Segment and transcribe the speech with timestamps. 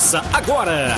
[0.00, 0.96] Começa agora.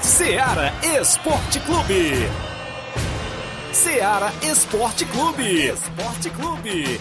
[0.00, 2.28] Seara Esporte Clube.
[3.72, 5.68] Seara Esporte Clube.
[5.68, 7.00] Esporte Clube.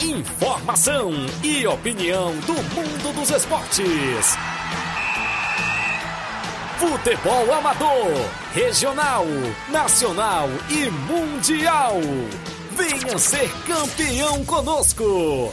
[0.00, 1.12] Informação
[1.44, 4.36] e opinião do mundo dos esportes.
[6.80, 9.24] Futebol amador, regional,
[9.68, 12.00] nacional e mundial.
[12.72, 15.52] Venha ser campeão conosco.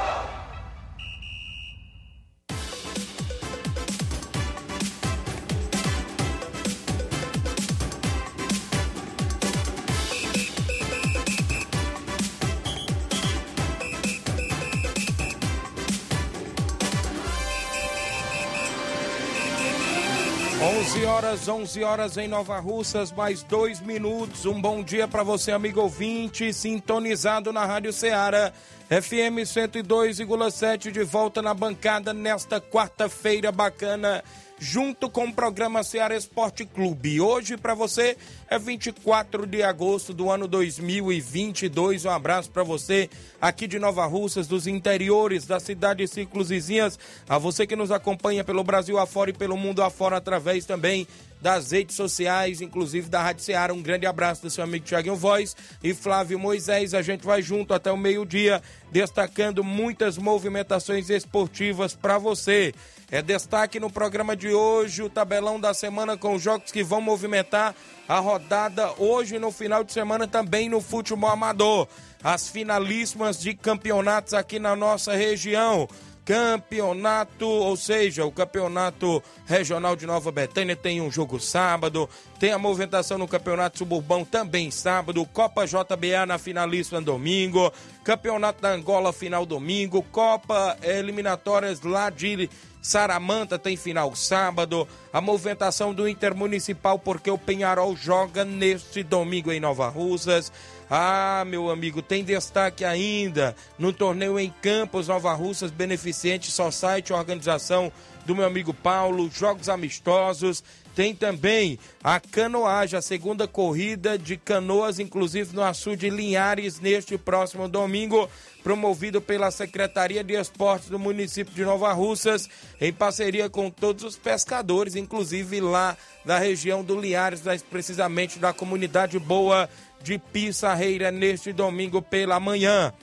[21.31, 24.45] Horas, 11 horas em Nova Russas, mais dois minutos.
[24.45, 28.51] Um bom dia para você, amigo ouvinte, sintonizado na Rádio Ceará,
[28.89, 34.21] FM 102,7, de volta na bancada nesta quarta-feira bacana
[34.61, 37.19] junto com o programa Ceará Esporte Clube.
[37.19, 38.15] Hoje para você
[38.47, 42.05] é 24 de agosto do ano 2022.
[42.05, 43.09] Um abraço para você
[43.41, 47.89] aqui de Nova Russas, dos interiores da cidade de Ciclos Vizinhas, a você que nos
[47.89, 51.07] acompanha pelo Brasil afora e pelo mundo afora através também
[51.41, 53.73] das redes sociais, inclusive da Rádio Ceará.
[53.73, 56.93] Um grande abraço do seu amigo Tiaguinho Voz e Flávio Moisés.
[56.93, 58.61] A gente vai junto até o meio-dia,
[58.91, 62.73] destacando muitas movimentações esportivas para você.
[63.09, 67.01] É destaque no programa de hoje o tabelão da semana com os jogos que vão
[67.01, 67.75] movimentar
[68.07, 71.89] a rodada hoje no final de semana também no futebol amador.
[72.23, 75.89] As finalíssimas de campeonatos aqui na nossa região
[76.25, 82.09] campeonato, ou seja, o campeonato regional de Nova Betânia tem um jogo sábado,
[82.39, 87.71] tem a movimentação no campeonato suburbão também sábado, Copa JBA na finalíssima domingo,
[88.03, 92.49] campeonato da Angola final domingo, Copa eliminatórias lá de
[92.81, 99.59] Saramanta tem final sábado, a movimentação do Intermunicipal porque o Penharol joga neste domingo em
[99.59, 100.51] Nova Russas.
[100.93, 107.89] Ah, meu amigo, tem destaque ainda no torneio em Campos Nova Russas Beneficente Society, organização
[108.25, 110.61] do meu amigo Paulo, jogos amistosos.
[110.93, 117.69] Tem também a canoagem, a segunda corrida de canoas, inclusive no açude Linhares, neste próximo
[117.69, 118.29] domingo
[118.61, 122.49] promovido pela Secretaria de Esportes do município de Nova Russas,
[122.81, 128.53] em parceria com todos os pescadores, inclusive lá da região do Liares, mais precisamente da
[128.53, 129.69] comunidade boa
[130.01, 132.93] de Pissarreira, neste domingo pela manhã.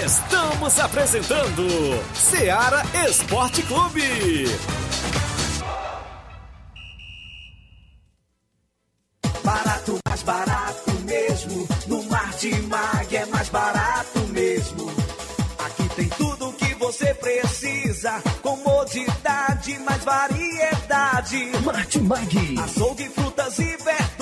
[0.04, 1.66] Estamos apresentando
[2.14, 4.02] Seara Esporte Clube.
[9.42, 11.66] Barato, mais barato mesmo.
[11.86, 12.50] No Mar de
[13.16, 13.73] é mais barato
[17.04, 18.22] você precisa.
[18.40, 21.50] Comodidade, mais variedade.
[21.62, 22.58] Martimag.
[22.58, 24.13] Açougue, frutas e verduras.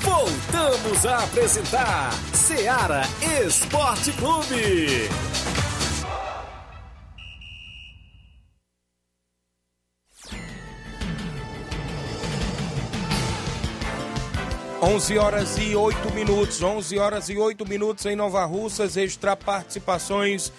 [0.00, 3.02] Voltamos a apresentar Seara
[3.46, 5.53] Esporte Clube.
[14.86, 20.52] 11 horas e 8 minutos, 11 horas e 8 minutos em Nova Russas, extra participações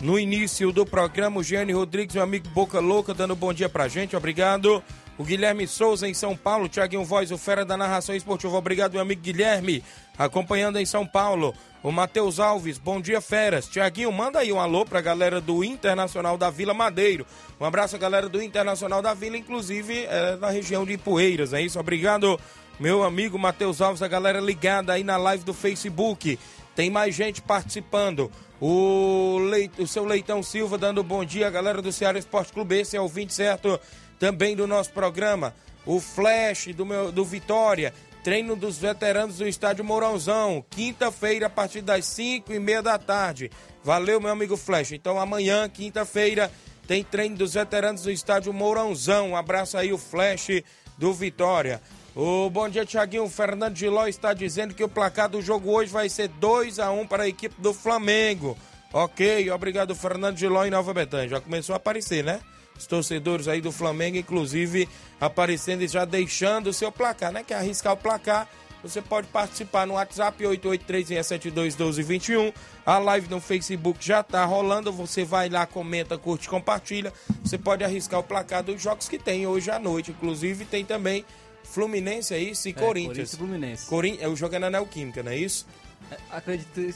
[0.00, 1.38] no início do programa.
[1.38, 4.82] O Gianni Rodrigues, meu amigo Boca Louca, dando bom dia pra gente, obrigado.
[5.18, 9.02] O Guilherme Souza em São Paulo, Tiaguinho Voz, o fera da narração esportiva, obrigado, meu
[9.02, 9.84] amigo Guilherme,
[10.16, 11.54] acompanhando em São Paulo.
[11.82, 13.68] O Matheus Alves, bom dia, feras.
[13.68, 17.26] Tiaguinho, manda aí um alô pra galera do Internacional da Vila Madeiro.
[17.60, 21.78] Um abraço galera do Internacional da Vila, inclusive é, na região de Poeiras, é isso?
[21.78, 22.40] Obrigado,
[22.78, 26.38] meu amigo Matheus Alves, a galera ligada aí na live do Facebook.
[26.76, 28.30] Tem mais gente participando.
[28.60, 32.78] O, Leit, o seu Leitão Silva dando bom dia, galera do Ceará Esporte Clube.
[32.78, 33.80] Esse é o 20 certo
[34.18, 35.54] também do nosso programa.
[35.84, 37.92] O Flash do, meu, do Vitória.
[38.22, 40.64] Treino dos veteranos do estádio Mourãozão.
[40.70, 43.50] Quinta-feira, a partir das 5 e meia da tarde.
[43.82, 44.92] Valeu, meu amigo Flash.
[44.92, 46.50] Então, amanhã, quinta-feira,
[46.86, 49.30] tem treino dos veteranos do estádio Mourãozão.
[49.30, 50.62] Um abraço aí, o Flash
[50.96, 51.80] do Vitória.
[52.20, 53.28] O bom dia, Tiaguinho.
[53.28, 57.06] Fernando Giló está dizendo que o placar do jogo hoje vai ser 2 a 1
[57.06, 58.58] para a equipe do Flamengo.
[58.92, 61.28] Ok, obrigado, Fernando Giló em Nova Betânia.
[61.28, 62.40] Já começou a aparecer, né?
[62.76, 64.88] Os torcedores aí do Flamengo, inclusive,
[65.20, 67.44] aparecendo e já deixando o seu placar, né?
[67.44, 68.48] Quer arriscar o placar?
[68.82, 72.52] Você pode participar no WhatsApp 8836721221.
[72.84, 74.92] A live no Facebook já tá rolando.
[74.92, 77.12] Você vai lá, comenta, curte, compartilha.
[77.44, 80.10] Você pode arriscar o placar dos jogos que tem hoje à noite.
[80.10, 81.24] Inclusive, tem também
[81.70, 82.68] Fluminense, é isso?
[82.68, 83.06] E É, Corinthians.
[83.06, 83.86] Corinthians e Fluminense.
[83.86, 84.18] Corin...
[84.20, 85.66] É o jogo é na Neoquímica, não é isso?
[86.10, 86.94] É, acredito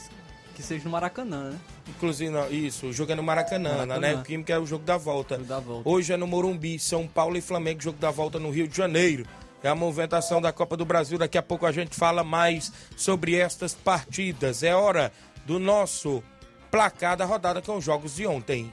[0.55, 1.59] que seja no Maracanã, né?
[1.87, 3.99] Inclusive, não, isso, o jogo é no Maracanã, Maracanã.
[3.99, 5.35] na Neoquímica é o jogo da volta.
[5.35, 5.89] Jogo da volta.
[5.89, 9.25] Hoje é no Morumbi, São Paulo e Flamengo, jogo da volta no Rio de Janeiro.
[9.63, 11.17] É a movimentação da Copa do Brasil.
[11.17, 14.61] Daqui a pouco a gente fala mais sobre estas partidas.
[14.61, 15.11] É hora
[15.45, 16.21] do nosso
[16.69, 18.69] placar da rodada com os jogos de ontem.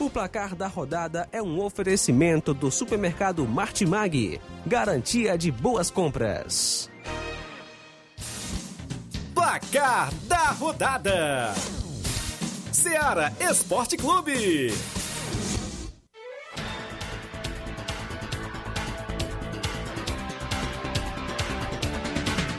[0.00, 4.40] O placar da rodada é um oferecimento do supermercado Martimag.
[4.66, 6.90] Garantia de boas compras.
[9.34, 11.54] Placar da rodada:
[12.72, 14.72] Seara Esporte Clube.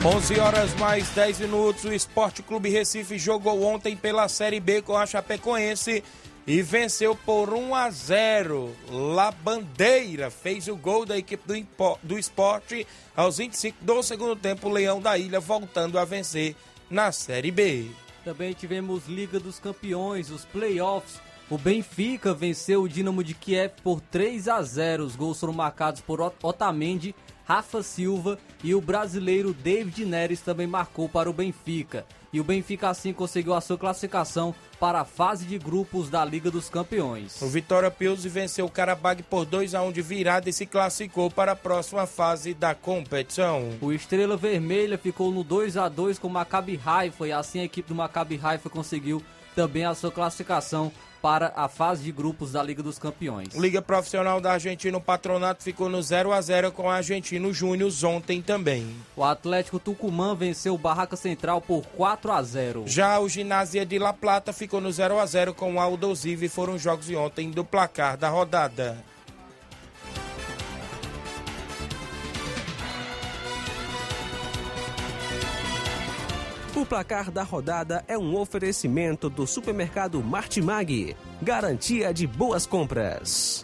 [0.05, 1.85] 11 horas mais 10 minutos.
[1.85, 6.03] O Esporte Clube Recife jogou ontem pela Série B com a Chapecoense
[6.45, 8.75] e venceu por 1 a 0.
[8.89, 12.85] La Bandeira fez o gol da equipe do, do esporte
[13.15, 14.69] aos 25 do segundo tempo.
[14.69, 16.55] Leão da Ilha voltando a vencer
[16.89, 17.87] na Série B.
[18.23, 21.19] Também tivemos Liga dos Campeões, os playoffs.
[21.49, 25.03] O Benfica venceu o Dinamo de Kiev por 3 a 0.
[25.03, 27.13] Os gols foram marcados por Ot- Otamendi,
[27.45, 32.05] Rafa Silva e o brasileiro David Neres também marcou para o Benfica.
[32.33, 36.49] E o Benfica assim conseguiu a sua classificação para a fase de grupos da Liga
[36.49, 37.39] dos Campeões.
[37.43, 41.29] O Vitória Pilsen venceu o Karabag por 2 a 1 de virada e se classificou
[41.29, 43.69] para a próxima fase da competição.
[43.79, 47.65] O Estrela Vermelha ficou no 2 a 2 com o Maccabi Haifa e assim a
[47.65, 49.21] equipe do Maccabi Haifa conseguiu
[49.55, 50.91] também a sua classificação
[51.23, 53.55] para a fase de grupos da Liga dos Campeões.
[53.55, 57.93] Liga Profissional da Argentina, o Patronato ficou no 0 a 0 com a Argentino Júnior
[58.03, 58.93] ontem também.
[59.15, 62.83] O Atlético Tucumã venceu o Barraca Central por 4 a 0.
[62.87, 66.77] Já o Ginásia de La Plata ficou no 0 a 0 com o Aldosive, foram
[66.77, 69.12] jogos de ontem do placar da rodada.
[76.75, 81.15] O placar da rodada é um oferecimento do supermercado Martimag.
[81.39, 83.63] Garantia de boas compras.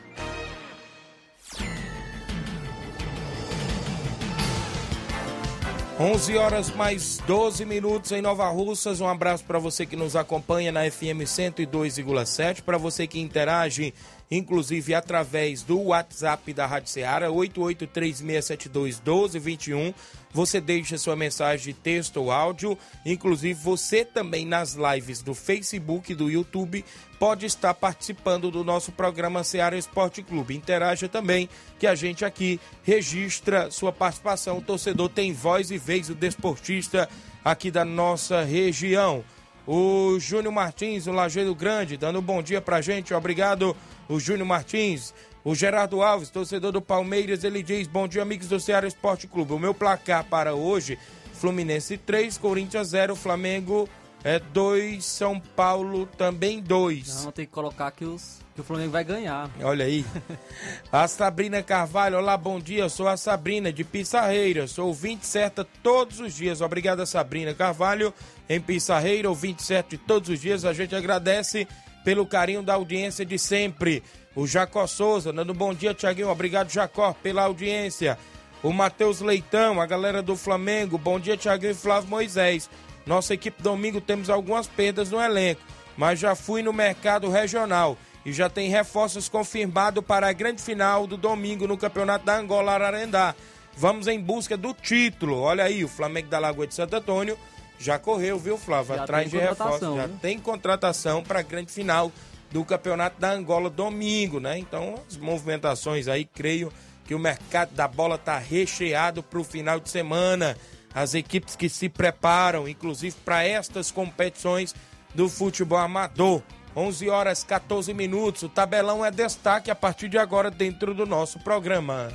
[6.00, 9.02] Onze horas mais 12 minutos em Nova Russas.
[9.02, 13.92] Um abraço para você que nos acompanha na FM 102,7, para você que interage
[14.32, 19.94] inclusive através do WhatsApp da Rádio Ceará, 8836721221.
[20.32, 22.78] Você deixa sua mensagem de texto ou áudio.
[23.04, 26.86] Inclusive, você também nas lives do Facebook e do YouTube
[27.18, 30.56] pode estar participando do nosso programa Ceará Esporte Clube.
[30.56, 34.60] Interaja também, que a gente aqui registra sua participação.
[34.60, 37.10] O torcedor tem voz e vez, o desportista
[37.44, 39.26] aqui da nossa região.
[39.72, 43.14] O Júnior Martins, o Lajeiro Grande, dando um bom dia pra gente.
[43.14, 43.78] Obrigado,
[44.10, 45.14] o Júnior Martins.
[45.44, 49.54] O Gerardo Alves, torcedor do Palmeiras, ele diz: Bom dia, amigos do Ceará Esporte Clube.
[49.54, 50.98] O meu placar para hoje:
[51.34, 53.88] Fluminense 3, Corinthians 0, Flamengo
[54.24, 57.26] é 2, São Paulo também 2.
[57.26, 59.50] Não, tem que colocar que, os, que o Flamengo vai ganhar.
[59.62, 60.06] Olha aí.
[60.92, 62.84] A Sabrina Carvalho, olá, bom dia.
[62.84, 64.68] Eu sou a Sabrina de Pissarreira.
[64.68, 66.60] Sou ouvinte certa todos os dias.
[66.62, 68.14] Obrigada, Sabrina Carvalho,
[68.50, 70.66] em Pissarreira, ouvinte certo de todos os dias.
[70.66, 71.68] A gente agradece
[72.04, 74.04] pelo carinho da audiência de sempre.
[74.36, 76.30] O Jacó Souza, dando bom dia, Tiaguinho.
[76.30, 78.18] Obrigado, Jacó, pela audiência.
[78.62, 80.98] O Matheus Leitão, a galera do Flamengo.
[80.98, 82.70] Bom dia, Tiaguinho e Flávio Moisés.
[83.10, 85.64] Nossa equipe domingo temos algumas perdas no elenco,
[85.98, 91.08] mas já fui no mercado regional e já tem reforços confirmados para a grande final
[91.08, 93.34] do domingo no Campeonato da Angola Ararendá.
[93.76, 95.40] Vamos em busca do título.
[95.40, 97.36] Olha aí, o Flamengo da Lagoa de Santo Antônio
[97.80, 98.96] já correu, viu, Flávio?
[98.96, 99.96] Já Atrás de reforços.
[99.96, 100.16] Já né?
[100.22, 102.12] tem contratação para a grande final
[102.52, 104.60] do Campeonato da Angola domingo, né?
[104.60, 106.72] Então, as movimentações aí, creio
[107.08, 110.56] que o mercado da bola tá recheado para o final de semana.
[110.94, 114.74] As equipes que se preparam, inclusive para estas competições
[115.14, 116.42] do futebol amador.
[116.76, 118.44] 11 horas 14 minutos.
[118.44, 122.10] O tabelão é destaque a partir de agora dentro do nosso programa.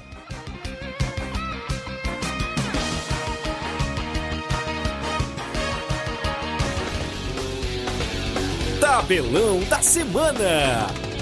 [8.80, 11.13] Tabelão da Semana.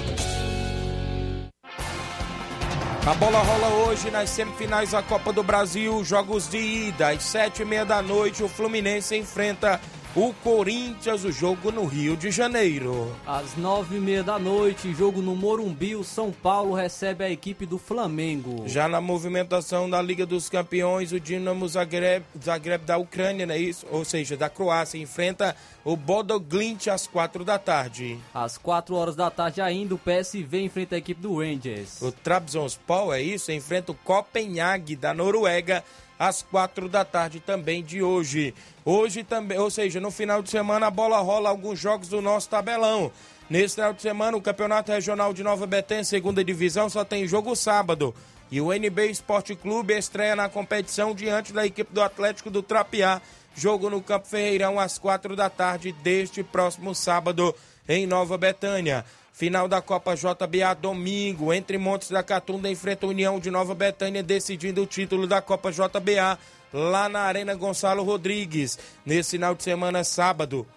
[3.05, 7.09] A bola rola hoje nas semifinais da Copa do Brasil, jogos de ida.
[7.09, 9.81] Às sete e meia da noite, o Fluminense enfrenta
[10.15, 13.15] o Corinthians, o jogo no Rio de Janeiro.
[13.25, 17.65] Às nove e meia da noite, jogo no Morumbi, o São Paulo recebe a equipe
[17.65, 18.63] do Flamengo.
[18.67, 23.57] Já na movimentação da Liga dos Campeões, o Dinamo Zagreb, Zagreb da Ucrânia, não é
[23.57, 23.87] isso?
[23.89, 28.19] Ou seja, da Croácia, enfrenta o Bodoglint às quatro da tarde.
[28.35, 32.01] Às quatro horas da tarde ainda, o PSV enfrenta a equipe do Rangers.
[32.03, 33.51] O Trabzonspor, é isso?
[33.51, 35.83] Enfrenta o Copenhague da Noruega
[36.27, 38.53] às quatro da tarde também de hoje.
[38.85, 42.49] Hoje também, ou seja, no final de semana a bola rola alguns jogos do nosso
[42.49, 43.11] tabelão.
[43.49, 47.55] Nesse final de semana, o Campeonato Regional de Nova Betânia, segunda divisão, só tem jogo
[47.55, 48.15] sábado.
[48.49, 53.21] E o NB Esporte Clube estreia na competição diante da equipe do Atlético do Trapiá.
[53.55, 57.53] Jogo no Campo Ferreirão às quatro da tarde deste próximo sábado
[57.87, 59.05] em Nova Betânia.
[59.33, 64.21] Final da Copa JBA domingo, entre Montes da Catunda enfrenta a União de Nova Betânia
[64.21, 66.37] decidindo o título da Copa JBA
[66.71, 68.77] lá na Arena Gonçalo Rodrigues.
[69.03, 70.67] Nesse final de semana, sábado,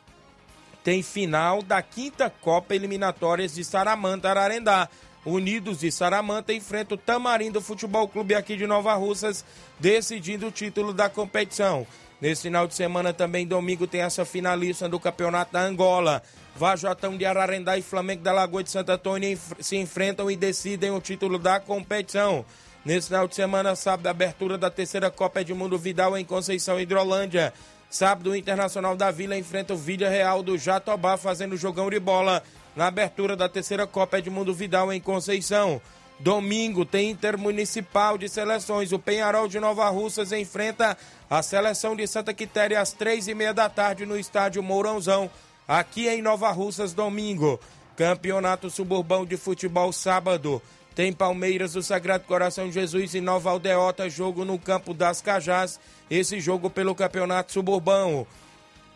[0.83, 4.89] tem final da quinta Copa Eliminatórias de Saramanta Ararendá.
[5.27, 9.45] Unidos de Saramanta enfrenta o Tamarindo Futebol Clube aqui de Nova Russas,
[9.79, 11.87] decidindo o título da competição.
[12.23, 16.23] Nesse final de semana também, domingo, tem essa finalista do Campeonato da Angola.
[16.59, 21.01] Vajotão de Ararendá e Flamengo da Lagoa de Santo Antônio se enfrentam e decidem o
[21.01, 22.45] título da competição.
[22.83, 27.53] Nesse final de semana, sábado, abertura da terceira Copa Edmundo Vidal em Conceição Hidrolândia.
[27.91, 32.43] Sábado, o Internacional da Vila enfrenta o Vídea Real do Jatobá, fazendo jogão de bola
[32.75, 35.81] na abertura da terceira Copa Edmundo Vidal em Conceição.
[36.19, 38.93] Domingo tem Intermunicipal de Seleções.
[38.93, 40.97] O Penharol de Nova Russas enfrenta
[41.29, 45.31] a seleção de Santa Quitéria às três e meia da tarde no estádio Mourãozão,
[45.67, 47.61] aqui em Nova Russas, domingo.
[47.97, 50.61] Campeonato Suburbão de Futebol, sábado.
[50.95, 55.79] Tem Palmeiras do Sagrado Coração de Jesus e Nova Aldeota, jogo no campo das Cajás.
[56.11, 58.27] Esse jogo pelo Campeonato Suburbão.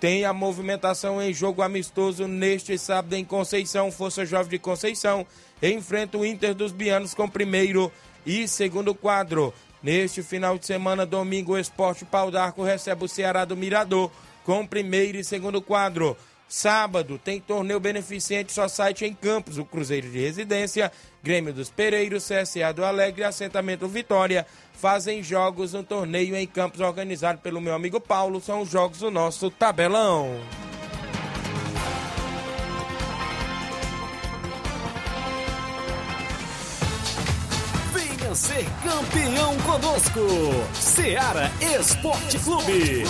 [0.00, 3.92] tem a movimentação em jogo amistoso neste sábado em Conceição.
[3.92, 5.26] Força Jovem de Conceição
[5.62, 7.92] enfrenta o Inter dos Bianos com primeiro
[8.24, 9.52] e segundo quadro.
[9.82, 14.10] Neste final de semana, domingo, o Esporte Pau d'Arco recebe o Ceará do Mirador
[14.44, 16.16] com primeiro e segundo quadro.
[16.50, 20.90] Sábado tem torneio beneficente só site em Campos, o Cruzeiro de Residência,
[21.22, 26.80] Grêmio dos Pereiros, CSA do Alegre e Assentamento Vitória fazem jogos no torneio em Campos
[26.80, 28.40] organizado pelo meu amigo Paulo.
[28.40, 30.40] São os jogos do nosso tabelão.
[37.94, 40.20] Venha ser campeão conosco,
[40.74, 43.04] Seara Esporte Clube.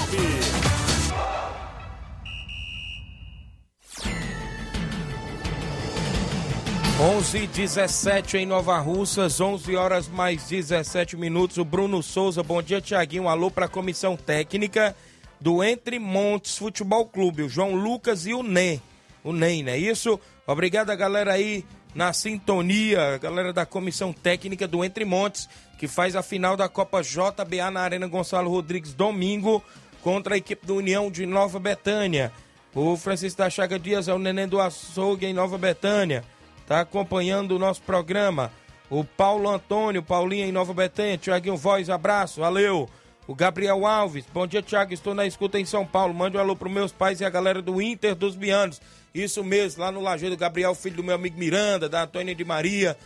[7.02, 11.56] 11 17 em Nova Russas, 11 horas mais 17 minutos.
[11.56, 13.26] O Bruno Souza, bom dia, Tiaguinho.
[13.26, 14.94] alô para a comissão técnica
[15.40, 18.82] do Entre Montes Futebol Clube, o João Lucas e o NEM.
[19.24, 20.20] O NEM, não é isso?
[20.46, 21.64] Obrigado a galera aí
[21.94, 27.00] na sintonia, galera da comissão técnica do Entre Montes, que faz a final da Copa
[27.00, 29.64] JBA na Arena Gonçalo Rodrigues domingo
[30.02, 32.30] contra a equipe do União de Nova Betânia.
[32.74, 36.22] O Francisco da Chaga Dias é o neném do açougue em Nova Betânia
[36.70, 38.52] está acompanhando o nosso programa.
[38.88, 42.88] O Paulo Antônio, Paulinho em Nova Betânia, Tiaguinho Voz, abraço, valeu.
[43.26, 46.14] O Gabriel Alves, bom dia, Tiago, estou na escuta em São Paulo.
[46.14, 48.80] Mande um alô para meus pais e a galera do Inter dos Bianos.
[49.12, 52.96] Isso mesmo, lá no Lajeado, Gabriel, filho do meu amigo Miranda, da Antônia de Maria.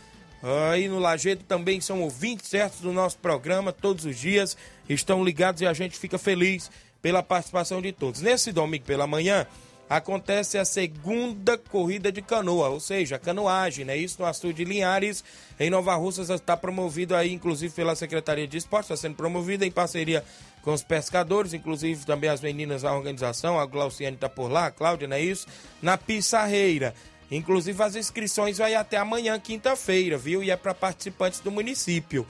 [0.71, 4.55] Aí no Lajeado também são ouvintes certos do nosso programa, todos os dias
[4.87, 6.69] estão ligados e a gente fica feliz
[7.01, 8.21] pela participação de todos.
[8.21, 9.47] Nesse domingo pela manhã,
[9.89, 13.95] acontece a segunda corrida de canoa, ou seja, canoagem, né?
[13.95, 15.23] Isso no Açude de Linhares,
[15.59, 19.71] em Nova Russas, está promovido aí, inclusive pela Secretaria de Esporte, está sendo promovida em
[19.71, 20.23] parceria
[20.61, 24.71] com os pescadores, inclusive também as meninas da organização, a Glauciane está por lá, a
[24.71, 25.47] Cláudia, não é isso?
[25.81, 26.93] Na Pissarreira.
[27.29, 30.43] Inclusive as inscrições vai até amanhã, quinta-feira, viu?
[30.43, 32.25] E é para participantes do município.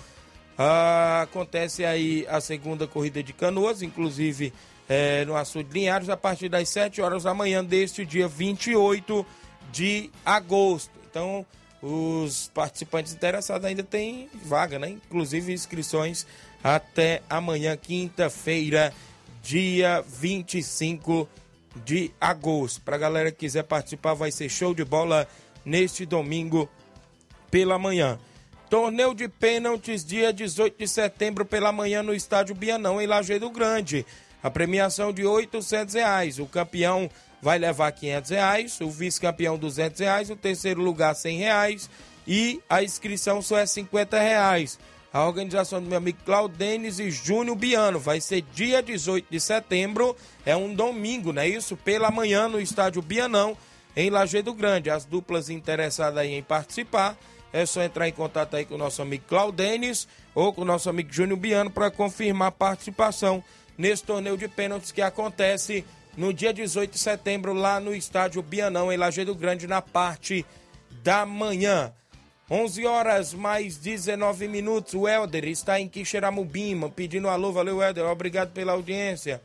[0.57, 4.53] Ah, acontece aí a segunda corrida de canoas, inclusive
[4.87, 9.25] é, no Açude Linhares a partir das 7 horas da manhã deste dia 28
[9.71, 10.91] de agosto.
[11.09, 11.45] Então,
[11.81, 14.89] os participantes interessados ainda têm vaga, né?
[14.89, 16.25] Inclusive inscrições
[16.63, 18.93] até amanhã, quinta-feira,
[19.43, 21.27] dia 25
[21.83, 22.81] de agosto.
[22.81, 25.27] Para a galera que quiser participar, vai ser show de bola
[25.63, 26.69] neste domingo
[27.51, 28.17] pela manhã.
[28.69, 34.05] Torneio de pênaltis, dia 18 de setembro pela manhã no estádio Bianão, em Lajeado Grande.
[34.45, 36.38] A premiação de 800 reais.
[36.38, 37.10] O campeão
[37.41, 41.89] vai levar 500 reais, o vice-campeão 200 reais, o terceiro lugar 100 reais,
[42.27, 44.77] e a inscrição só é 50 reais.
[45.12, 50.15] A organização do meu amigo Claudenes e Júnior Biano vai ser dia 18 de setembro,
[50.45, 51.75] é um domingo, não é isso?
[51.75, 53.58] Pela manhã no estádio Bianão,
[53.95, 54.91] em Lajeado Grande.
[54.91, 57.17] As duplas interessadas aí em participar,
[57.51, 60.88] é só entrar em contato aí com o nosso amigo Claudenes ou com o nosso
[60.88, 63.43] amigo Júnior Biano para confirmar a participação
[63.77, 65.85] nesse torneio de pênaltis que acontece
[66.17, 70.45] no dia 18 de setembro lá no estádio Bianão, em Lajeado Grande, na parte
[71.03, 71.93] da manhã.
[72.49, 74.93] 11 horas mais 19 minutos.
[74.93, 77.51] O Helder está em Quixeramobima pedindo alô.
[77.51, 78.05] Valeu, Helder.
[78.05, 79.41] Obrigado pela audiência.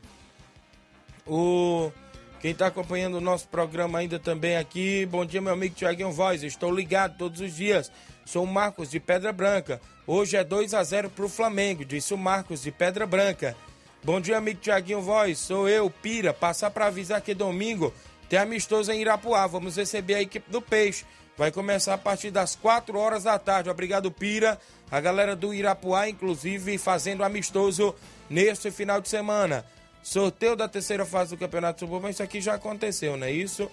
[1.25, 1.91] O
[2.39, 5.05] quem está acompanhando o nosso programa ainda também aqui.
[5.05, 6.41] Bom dia, meu amigo Tiaguinho Voz.
[6.41, 7.91] Estou ligado todos os dias.
[8.25, 9.79] Sou o Marcos de Pedra Branca.
[10.07, 13.55] Hoje é 2 a 0 para o Flamengo, disse o Marcos de Pedra Branca.
[14.03, 15.37] Bom dia, amigo Tiaguinho Voz.
[15.37, 16.33] Sou eu, Pira.
[16.33, 17.93] Passar para avisar que domingo
[18.27, 19.45] tem amistoso em Irapuá.
[19.45, 21.05] Vamos receber a equipe do Peixe.
[21.37, 23.69] Vai começar a partir das 4 horas da tarde.
[23.69, 24.59] Obrigado, Pira.
[24.89, 27.93] A galera do Irapuá, inclusive, fazendo amistoso
[28.27, 29.63] neste final de semana.
[30.01, 32.09] Sorteio da terceira fase do Campeonato Suburbano.
[32.09, 33.69] Isso aqui já aconteceu, não é isso?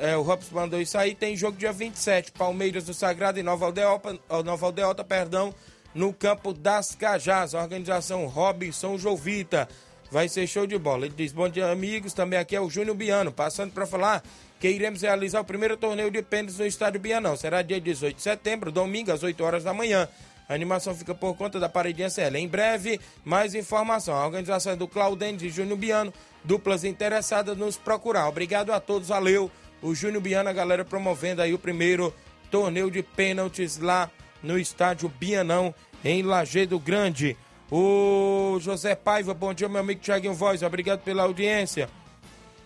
[0.00, 1.14] É, o Robson mandou isso aí.
[1.14, 2.32] Tem jogo dia 27.
[2.32, 5.54] Palmeiras do Sagrado e Nova Aldeota, Nova Aldeota perdão,
[5.94, 7.54] no campo das Cajás.
[7.54, 9.68] A organização Robinson Jovita.
[10.10, 11.06] Vai ser show de bola.
[11.06, 12.12] Ele diz: Bom dia, amigos.
[12.12, 14.22] Também aqui é o Júnior Biano, passando para falar
[14.58, 17.36] que iremos realizar o primeiro torneio de pênaltis no estádio Bianão.
[17.36, 20.08] Será dia 18 de setembro, domingo, às 8 horas da manhã.
[20.48, 22.36] A animação fica por conta da Paredinha CL.
[22.36, 24.14] Em breve, mais informação.
[24.14, 28.28] A organização é do Claudente e Júnior Biano, duplas interessadas nos procurar.
[28.28, 29.50] Obrigado a todos, valeu.
[29.80, 32.12] O Júnior Biano, a galera promovendo aí o primeiro
[32.50, 34.10] torneio de pênaltis lá
[34.42, 35.74] no estádio Bianão,
[36.04, 37.36] em Lajeado Grande.
[37.70, 41.88] O José Paiva, bom dia, meu amigo Thiaguinho Voz, obrigado pela audiência.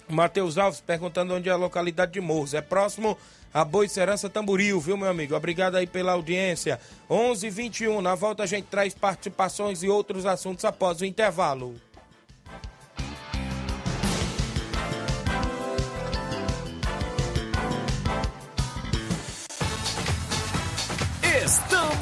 [0.09, 2.55] Matheus Alves perguntando onde é a localidade de Morros.
[2.55, 3.17] É próximo
[3.53, 5.35] a Boi Serança Tamboril, viu, meu amigo?
[5.35, 6.81] Obrigado aí pela audiência.
[7.09, 11.75] 11:21 h 21 na volta a gente traz participações e outros assuntos após o intervalo.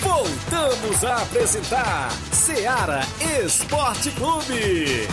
[0.00, 3.00] Voltamos a apresentar Seara
[3.44, 5.08] Esporte Clube.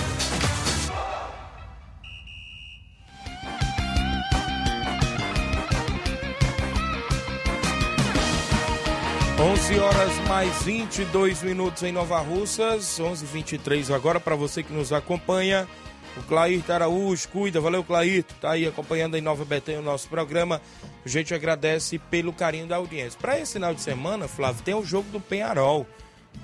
[9.41, 15.67] 11 horas mais 22 minutos em Nova Russas, 11:23 agora para você que nos acompanha.
[16.17, 20.61] O Clairto Araújo, cuida, valeu Clairto, tá aí acompanhando em Nova Betânia o nosso programa.
[21.05, 23.17] A gente agradece pelo carinho da audiência.
[23.19, 25.87] Para esse final de semana, Flávio, tem o jogo do Penharol.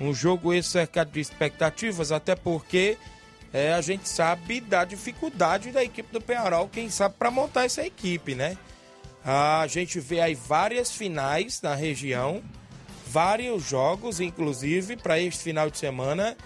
[0.00, 2.96] Um jogo esse cercado de expectativas, até porque
[3.52, 7.84] é, a gente sabe da dificuldade da equipe do Penharol, quem sabe para montar essa
[7.84, 8.56] equipe, né?
[9.24, 12.42] A gente vê aí várias finais na região,
[13.06, 16.36] vários jogos, inclusive, para este final de semana.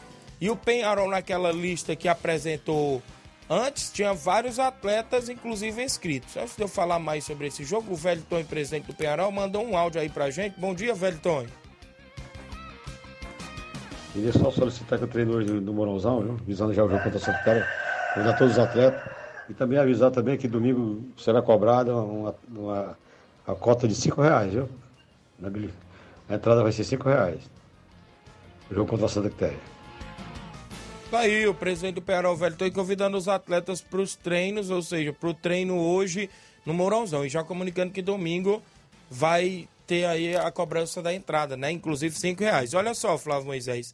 [0.42, 3.00] E o Penharol, naquela lista que apresentou
[3.48, 6.36] antes, tinha vários atletas, inclusive inscritos.
[6.36, 9.64] Antes de eu falar mais sobre esse jogo, o Velho Tonho, presidente do Penharol, mandou
[9.64, 10.58] um áudio aí pra gente.
[10.58, 11.48] Bom dia, Velho Tonho.
[14.12, 16.36] Queria só solicitar que o treinador do, Morãozão, viu?
[16.44, 17.68] visando já o jogo contra a Santa Catarina,
[18.12, 19.00] convidar todos os atletas.
[19.48, 22.98] E também avisar também que domingo será cobrada uma, uma,
[23.46, 24.68] a cota de 5 reais, viu?
[26.28, 27.48] A entrada vai ser 5 reais.
[28.68, 29.71] O jogo contra a Santa Catarina.
[31.12, 34.80] Tá aí, o presidente do Penharol Velho Tonho convidando os atletas para os treinos, ou
[34.80, 36.30] seja, para o treino hoje
[36.64, 37.22] no Morãozão.
[37.22, 38.62] E já comunicando que domingo
[39.10, 41.70] vai ter aí a cobrança da entrada, né?
[41.70, 42.72] Inclusive 5 reais.
[42.72, 43.92] Olha só, Flávio Moisés.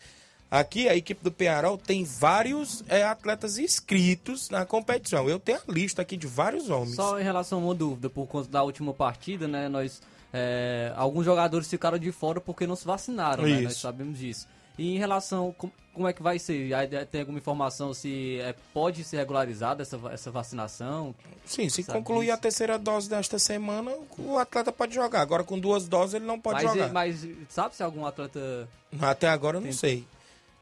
[0.49, 5.29] Aqui a equipe do Penharol tem vários é, atletas inscritos na competição.
[5.29, 6.95] Eu tenho a lista aqui de vários homens.
[6.95, 9.69] Só em relação a uma dúvida, por conta da última partida, né?
[9.69, 10.01] Nós.
[10.33, 13.63] é, alguns jogadores ficaram de fora porque não se vacinaram, né?
[13.63, 14.47] Nós sabemos disso.
[14.79, 15.53] E em relação.
[15.59, 16.73] com- Como é que vai ser?
[16.75, 21.13] Aí Tem alguma informação se é, pode ser regularizada essa, essa vacinação?
[21.45, 25.21] Sim, se Sabe concluir a terceira dose desta semana, o atleta pode jogar.
[25.23, 26.93] Agora com duas doses ele não pode mas, jogar.
[26.93, 28.69] mas sabe se algum atleta.
[29.01, 30.07] Até agora eu não sei.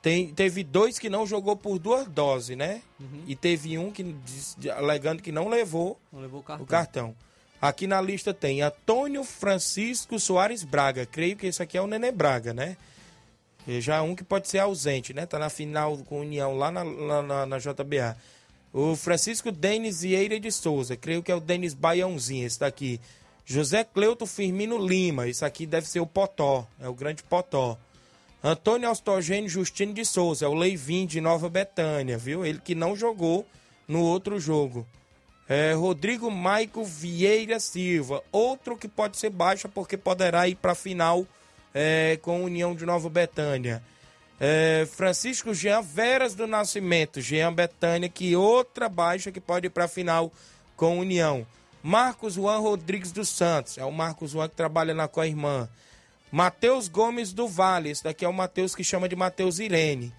[0.01, 2.81] Tem, teve dois que não jogou por duas doses, né?
[2.99, 3.25] Uhum.
[3.27, 4.15] E teve um que
[4.75, 6.65] alegando que não levou Não levou o cartão?
[6.65, 7.17] o cartão.
[7.61, 11.05] Aqui na lista tem Antônio Francisco Soares Braga.
[11.05, 12.77] Creio que esse aqui é o Nenê Braga, né?
[13.67, 15.27] Já um que pode ser ausente, né?
[15.27, 18.17] Tá na final com União lá na, lá na, na JBA.
[18.73, 20.97] O Francisco Denis Vieira de Souza.
[20.97, 23.01] Creio que é o Denis Baiãozinho, esse daqui.
[23.45, 25.27] José Cleuto Firmino Lima.
[25.29, 26.67] Esse aqui deve ser o Potó.
[26.81, 27.79] É o grande Potó.
[28.43, 30.45] Antônio Austogênio Justino de Souza.
[30.45, 32.45] É o Leivin de Nova Betânia, viu?
[32.45, 33.47] Ele que não jogou
[33.89, 34.87] no outro jogo.
[35.49, 41.25] É, Rodrigo Maico Vieira Silva, outro que pode ser baixa porque poderá ir para final
[41.79, 43.83] é, com a União de Nova Betânia.
[44.41, 49.85] É, Francisco Jean Veras do Nascimento, Jean Betânia, que outra baixa que pode ir para
[49.85, 50.33] a final
[50.75, 51.47] com a União.
[51.83, 55.69] Marcos Juan Rodrigues dos Santos, é o Marcos Juan que trabalha na Coirmã.
[56.33, 60.15] Matheus Gomes do Vale, esse daqui é o Matheus que chama de Matheus Irene.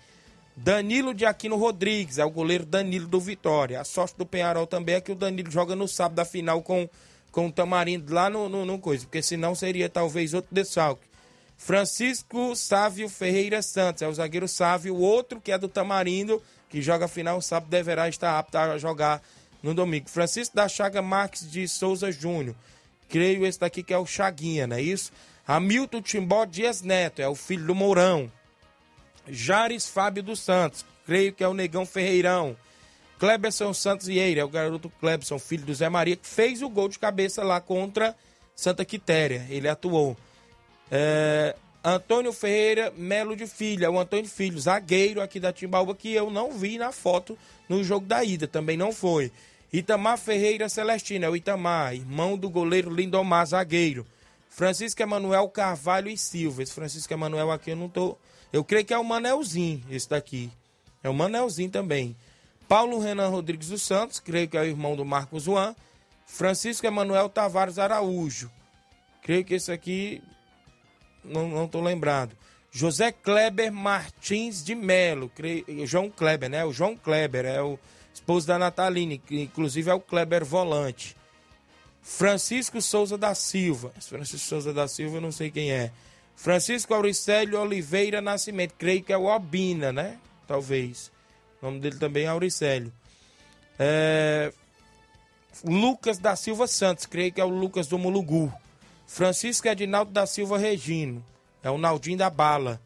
[0.55, 3.81] Danilo de Aquino Rodrigues, é o goleiro Danilo do Vitória.
[3.81, 6.87] A sorte do Penharol também é que o Danilo joga no sábado da final com,
[7.31, 11.06] com o Tamarindo lá no, no, no coisa, porque senão seria talvez outro desfalque.
[11.57, 16.81] Francisco Sávio Ferreira Santos, é o zagueiro Sávio, o outro que é do Tamarindo, que
[16.81, 19.21] joga final sábado, deverá estar apto a jogar
[19.63, 20.09] no domingo.
[20.09, 22.55] Francisco da Chaga Marques de Souza Júnior,
[23.09, 25.11] creio esse daqui que é o Chaguinha, não é isso?
[25.47, 28.31] Hamilton Timbó Dias Neto, é o filho do Mourão.
[29.27, 32.55] Jares Fábio dos Santos, creio que é o Negão Ferreirão.
[33.17, 36.87] Kleberson Santos Vieira, é o garoto Kleberson, filho do Zé Maria, que fez o gol
[36.87, 38.15] de cabeça lá contra
[38.55, 39.45] Santa Quitéria.
[39.49, 40.15] Ele atuou.
[40.91, 46.13] É, Antônio Ferreira Melo de Filho, é o Antônio Filho, zagueiro aqui da Timbaúba, que
[46.13, 47.37] eu não vi na foto
[47.69, 49.31] no jogo da ida, também não foi.
[49.71, 54.05] Itamar Ferreira Celestino, é o Itamar, irmão do goleiro Lindomar, zagueiro.
[54.49, 56.63] Francisco Emanuel Carvalho e Silva.
[56.63, 58.17] Esse Francisco Emanuel aqui eu não tô.
[58.51, 60.49] Eu creio que é o Manelzinho, esse daqui.
[61.03, 62.15] É o Manelzinho também.
[62.67, 65.75] Paulo Renan Rodrigues dos Santos, creio que é o irmão do Marcos Juan.
[66.25, 68.49] Francisco Emanuel Tavares Araújo.
[69.21, 70.23] Creio que esse aqui
[71.23, 72.35] não, tô lembrado.
[72.71, 76.63] José Kleber Martins de Melo, creio, João Kleber, né?
[76.65, 77.79] O João Kleber é o
[78.13, 81.15] esposo da Nataline, que inclusive é o Kleber volante.
[82.01, 83.91] Francisco Souza da Silva.
[83.99, 85.91] Francisco Souza da Silva, eu não sei quem é.
[86.35, 90.17] Francisco Auricélio Oliveira Nascimento, creio que é o Obina, né?
[90.47, 91.11] Talvez.
[91.61, 92.93] O nome dele também é Auricélio.
[93.79, 94.53] É...
[95.63, 98.53] Lucas da Silva Santos, creio que é o Lucas do Mulugu.
[99.07, 101.23] Francisco Edinaldo da Silva Regino,
[101.63, 102.79] é o Naldinho da Bala.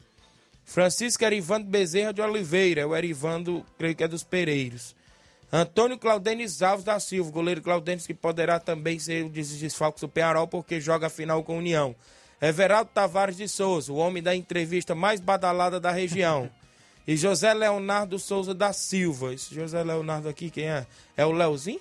[0.64, 4.94] Francisco Erivando Bezerra de Oliveira, é o Erivando, creio que é dos Pereiros.
[5.52, 10.46] Antônio Claudenis Alves da Silva, goleiro Claudenis que poderá também ser o desfalque do Pearol
[10.46, 11.94] porque joga a final com a União.
[12.40, 16.48] Everaldo Tavares de Souza, o homem da entrevista mais badalada da região.
[17.04, 19.34] E José Leonardo Souza da Silva.
[19.34, 20.86] Esse José Leonardo aqui, quem é?
[21.16, 21.80] É o Leozinho?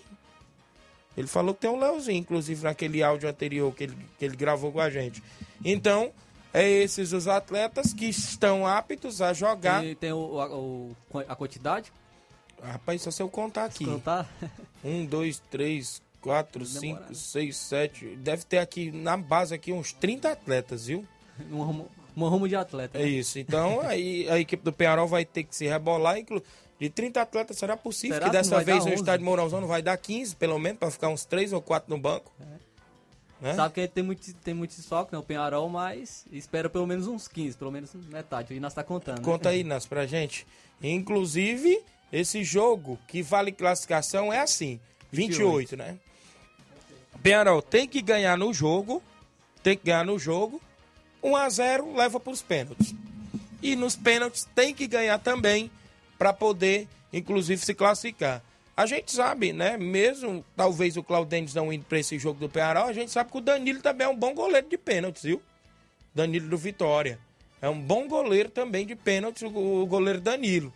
[1.16, 4.72] Ele falou que tem um Leozinho, inclusive, naquele áudio anterior que ele, que ele gravou
[4.72, 5.22] com a gente.
[5.64, 6.12] Então,
[6.54, 9.86] é esses os atletas que estão aptos a jogar.
[9.86, 10.96] E tem o, a, o,
[11.28, 11.92] a quantidade?
[12.62, 13.86] Rapaz, só se eu contar aqui.
[13.86, 14.30] Contar?
[14.84, 18.16] Um, dois, três, quatro, cinco, seis, sete.
[18.16, 21.06] Deve ter aqui na base aqui uns 30 atletas, viu?
[21.52, 22.98] Um rumo, um rumo de atleta.
[22.98, 23.08] É né?
[23.08, 23.38] isso.
[23.38, 26.18] Então aí a equipe do Penharol vai ter que se rebolar.
[26.18, 26.42] Inclu...
[26.82, 28.96] De 30 atletas será possível Será que dessa vez o 11?
[28.96, 32.02] estádio Mourãozão não vai dar 15, pelo menos, para ficar uns 3 ou 4 no
[32.02, 32.34] banco.
[33.40, 33.54] Né?
[33.54, 35.20] Sabe que tem muito, tem muito desfalque, né?
[35.20, 38.56] O Penharol, mas espera pelo menos uns 15, pelo menos metade.
[38.56, 39.20] E nós tá contando.
[39.20, 39.24] né?
[39.24, 40.48] Conta aí, Nas, pra gente.
[40.82, 44.80] Inclusive, esse jogo que vale classificação é assim:
[45.12, 46.00] 28, né?
[47.22, 49.04] Penharol tem que ganhar no jogo,
[49.62, 50.60] tem que ganhar no jogo.
[51.22, 52.96] 1 a 0 leva para os pênaltis.
[53.62, 55.70] E nos pênaltis tem que ganhar também
[56.22, 58.44] para poder, inclusive, se classificar.
[58.78, 59.76] A gente sabe, né?
[59.76, 63.40] Mesmo talvez o Claudênis não indo para esse jogo do Penharol, a gente sabe que
[63.40, 65.42] o Danilo também é um bom goleiro de pênaltis, viu?
[66.14, 67.18] Danilo do Vitória.
[67.60, 70.72] É um bom goleiro também de pênaltis, o goleiro Danilo.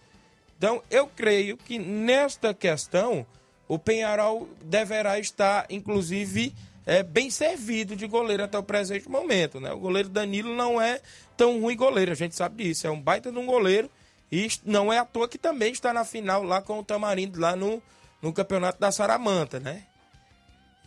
[0.57, 3.23] Então, eu creio que nesta questão,
[3.67, 6.55] o Penharol deverá estar, inclusive,
[6.87, 9.59] é, bem servido de goleiro até o presente momento.
[9.59, 9.71] Né?
[9.71, 10.99] O goleiro Danilo não é
[11.37, 12.87] tão ruim goleiro, a gente sabe disso.
[12.87, 13.91] É um baita de um goleiro
[14.31, 17.55] e não é à toa que também está na final lá com o Tamarindo, lá
[17.55, 17.81] no,
[18.21, 19.83] no campeonato da Saramanta, né?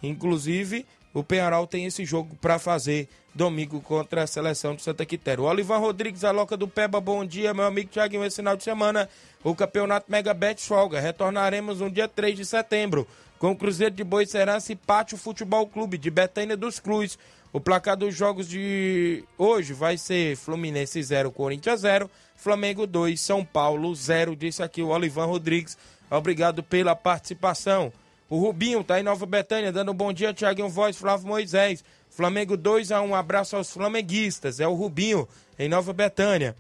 [0.03, 5.42] Inclusive, o Penharol tem esse jogo para fazer domingo contra a seleção de Santa Quitéria.
[5.42, 8.24] O Olivan Rodrigues, a Loca do Peba, bom dia, meu amigo Thiaguinho.
[8.24, 9.09] Esse final de semana,
[9.42, 11.01] o campeonato Mega Bet folga.
[11.01, 13.07] Retornaremos no dia 3 de setembro
[13.38, 17.18] com o Cruzeiro de Boicerança e Pátio Futebol Clube de Betânia dos Cruz.
[17.53, 23.45] O placar dos jogos de hoje vai ser Fluminense 0, Corinthians 0, Flamengo 2, São
[23.45, 25.77] Paulo 0, disse aqui o Olivan Rodrigues.
[26.11, 27.93] Obrigado pela participação.
[28.29, 31.83] O Rubinho tá em Nova Betânia, dando um bom dia, Tiaguinho Voz, Flávio Moisés.
[32.11, 34.61] Flamengo 2 a 1 um abraço aos flamenguistas.
[34.61, 35.27] É o Rubinho,
[35.59, 36.55] em Nova Betânia.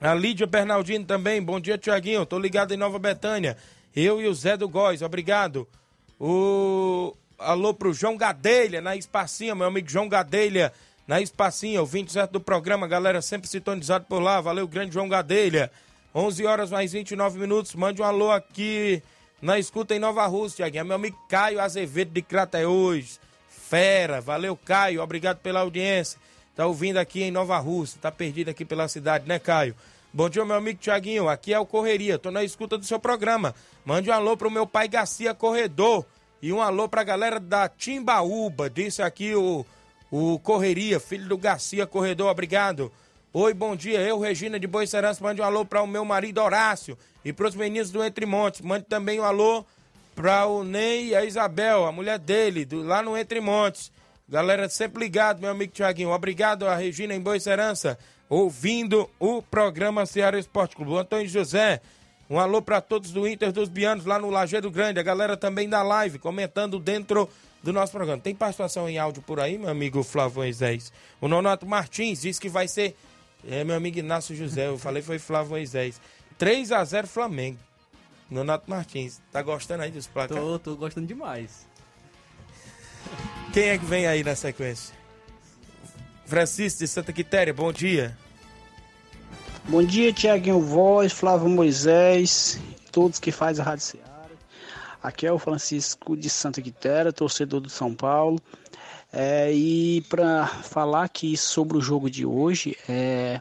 [0.00, 2.24] A Lídia Bernardino também, bom dia, Tiaguinho.
[2.24, 3.56] Tô ligado em Nova Betânia.
[3.94, 5.68] Eu e o Zé do Góis, obrigado.
[6.18, 10.72] O alô pro João Gadelha, na Espacinha, meu amigo João Gadelha,
[11.06, 14.40] na Espacinha, ouvinte certo do programa, galera sempre sintonizado por lá.
[14.40, 15.70] Valeu, grande João Gadelha.
[16.14, 17.74] 11 horas mais 29 minutos.
[17.74, 19.02] Mande um alô aqui
[19.40, 20.82] na escuta em Nova Rússia, Tiaguinho.
[20.82, 23.18] É meu amigo Caio Azevedo de Crateús.
[23.48, 25.02] Fera, valeu, Caio.
[25.02, 26.18] Obrigado pela audiência.
[26.54, 27.98] Tá ouvindo aqui em Nova Rússia.
[28.00, 29.74] Tá perdido aqui pela cidade, né, Caio?
[30.12, 31.28] Bom dia, meu amigo Tiaguinho.
[31.28, 32.18] Aqui é o Correria.
[32.18, 33.54] Tô na escuta do seu programa.
[33.84, 36.04] Mande um alô pro meu pai Garcia Corredor.
[36.42, 38.70] E um alô pra galera da Timbaúba.
[38.70, 39.64] Disse aqui o,
[40.10, 42.30] o Correria, filho do Garcia Corredor.
[42.30, 42.90] Obrigado.
[43.32, 44.00] Oi, bom dia.
[44.00, 47.46] Eu, Regina de Boa Serança, mande um alô para o meu marido Horácio e para
[47.46, 48.60] os meninos do Entre Montes.
[48.60, 49.64] Mande também um alô
[50.16, 53.92] para o Ney e a Isabel, a mulher dele, do, lá no Entre Montes.
[54.28, 56.10] Galera, sempre ligado, meu amigo Tiaguinho.
[56.10, 57.98] Obrigado a Regina em Boa Serança,
[58.28, 60.92] ouvindo o programa Ceará Esporte Clube.
[60.92, 61.80] O Antônio José,
[62.30, 65.00] um alô para todos do Inter dos Bianos, lá no Lajeiro Grande.
[65.00, 67.28] A galera também da live, comentando dentro
[67.60, 68.22] do nosso programa.
[68.22, 70.92] Tem participação em áudio por aí, meu amigo Flávio Moisés?
[71.20, 72.96] O Nonato Martins disse que vai ser
[73.48, 76.00] é, meu amigo Inácio José, eu falei foi Flávio Moisés.
[76.38, 77.58] 3 a 0 Flamengo.
[78.30, 79.20] Nonato Martins.
[79.32, 80.42] Tá gostando aí dos placares?
[80.42, 81.66] Tô, tô gostando demais.
[83.52, 84.94] Quem é que vem aí na sequência?
[86.26, 88.16] Francisco de Santa Quitéria, bom dia.
[89.68, 92.58] Bom dia, Tiaguinho Voz, Flávio Moisés,
[92.90, 94.30] todos que fazem a Rádio Seara.
[95.02, 98.40] Aqui é o Francisco de Santa Quitéria, torcedor do São Paulo.
[99.12, 103.40] É, e para falar aqui sobre o jogo de hoje, é,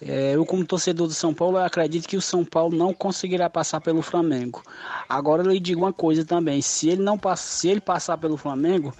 [0.00, 3.80] é, eu como torcedor do São Paulo, acredito que o São Paulo não conseguirá passar
[3.80, 4.62] pelo Flamengo.
[5.08, 8.94] Agora eu lhe digo uma coisa também, se ele não se ele passar pelo Flamengo,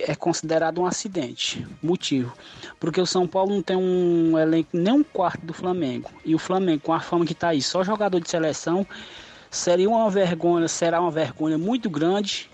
[0.00, 1.66] é considerado um acidente.
[1.82, 2.32] Motivo.
[2.78, 6.10] Porque o São Paulo não tem um elenco nem um quarto do Flamengo.
[6.24, 8.86] E o Flamengo, com a forma que está aí, só jogador de seleção,
[9.50, 12.50] seria uma vergonha, será uma vergonha muito grande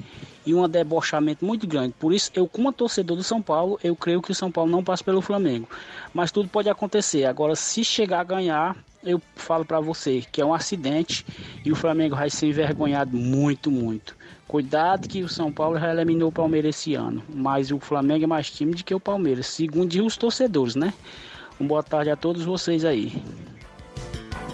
[0.47, 1.95] e um debochamento muito grande.
[1.99, 4.85] Por isso, eu, como torcedor do São Paulo, eu creio que o São Paulo não
[4.85, 5.69] passa pelo Flamengo.
[6.13, 7.25] Mas tudo pode acontecer.
[7.25, 11.25] Agora, se chegar a ganhar, eu falo para você que é um acidente
[11.65, 14.17] e o Flamengo vai ser envergonhado muito, muito.
[14.47, 18.27] Cuidado que o São Paulo já eliminou o Palmeiras esse ano, mas o Flamengo é
[18.27, 20.93] mais time do que o Palmeiras, segundo os torcedores, né?
[21.59, 23.23] Uma boa tarde a todos vocês aí.